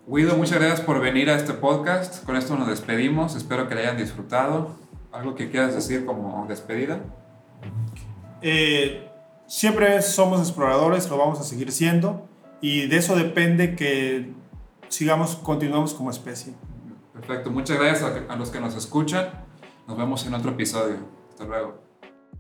Guido, 0.07 0.37
muchas 0.37 0.59
gracias 0.59 0.81
por 0.81 1.01
venir 1.01 1.31
a 1.31 1.37
este 1.37 1.53
podcast. 1.53 2.25
Con 2.25 2.35
esto 2.35 2.57
nos 2.57 2.67
despedimos. 2.69 3.37
Espero 3.37 3.69
que 3.69 3.77
le 3.77 3.83
hayan 3.83 3.97
disfrutado. 3.97 4.75
¿Algo 5.13 5.35
que 5.35 5.51
quieras 5.51 5.75
decir 5.75 6.05
como 6.05 6.47
despedida? 6.49 7.01
Eh, 8.43 9.09
siempre 9.47 10.01
somos 10.03 10.41
exploradores, 10.41 11.09
lo 11.11 11.19
vamos 11.19 11.41
a 11.41 11.45
seguir 11.45 11.71
siendo 11.71 12.29
y 12.61 12.87
de 12.87 12.97
eso 12.97 13.17
depende 13.17 13.77
que 13.77 14.33
sigamos, 14.89 15.37
continuemos 15.37 15.95
como 15.95 16.11
especie. 16.11 16.55
Perfecto, 17.13 17.51
muchas 17.51 17.79
gracias 17.79 18.03
a, 18.03 18.33
a 18.33 18.37
los 18.37 18.51
que 18.51 18.61
nos 18.61 18.75
escuchan. 18.77 19.29
Nos 19.91 19.99
vemos 19.99 20.25
en 20.25 20.33
otro 20.35 20.53
episodio. 20.53 20.99
Hasta 21.31 21.45
luego. 21.47 21.75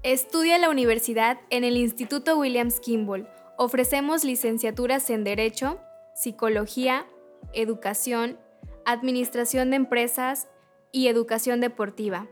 Estudia 0.04 0.56
la 0.58 0.70
universidad 0.70 1.40
en 1.50 1.64
el 1.64 1.76
Instituto 1.76 2.38
Williams 2.38 2.78
Kimball. 2.78 3.28
Ofrecemos 3.58 4.22
licenciaturas 4.22 5.10
en 5.10 5.24
Derecho, 5.24 5.80
Psicología, 6.14 7.08
Educación, 7.52 8.38
Administración 8.86 9.70
de 9.70 9.76
Empresas 9.78 10.46
y 10.92 11.08
Educación 11.08 11.60
Deportiva. 11.60 12.28